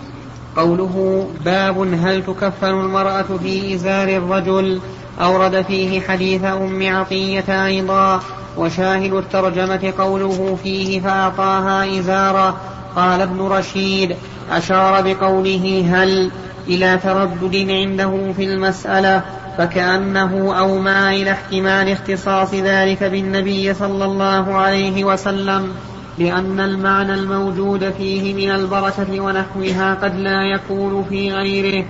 قوله 0.56 1.28
باب 1.46 1.78
هل 1.80 2.24
تكفن 2.24 2.68
المرأة 2.68 3.26
في 3.44 3.76
إزار 3.76 4.10
الرجل؟ 4.10 4.80
أورد 5.22 5.62
فيه 5.62 6.02
حديث 6.02 6.44
أم 6.44 6.96
عطية 6.96 7.66
أيضا 7.66 8.22
وشاهد 8.58 9.14
الترجمة 9.14 9.94
قوله 9.98 10.58
فيه 10.64 11.02
فأعطاها 11.02 12.00
إزارا 12.00 12.58
قال 12.96 13.22
ابن 13.22 13.42
رشيد 13.42 14.16
أشار 14.52 15.02
بقوله 15.02 15.86
هل 15.94 16.32
إلى 16.68 17.00
تردد 17.04 17.70
عنده 17.70 18.34
في 18.38 18.44
المسألة. 18.44 19.22
فكأنه 19.58 20.60
أومى 20.60 21.22
إلى 21.22 21.32
احتمال 21.32 21.90
اختصاص 21.90 22.54
ذلك 22.54 23.04
بالنبي 23.04 23.74
صلى 23.74 24.06
الله 24.06 24.56
عليه 24.56 25.04
وسلم 25.04 25.74
لأن 26.18 26.60
المعنى 26.60 27.14
الموجود 27.14 27.90
فيه 27.90 28.34
من 28.34 28.52
البركة 28.52 29.22
ونحوها 29.22 29.94
قد 29.94 30.16
لا 30.16 30.42
يكون 30.56 31.06
في 31.10 31.32
غيره. 31.34 31.86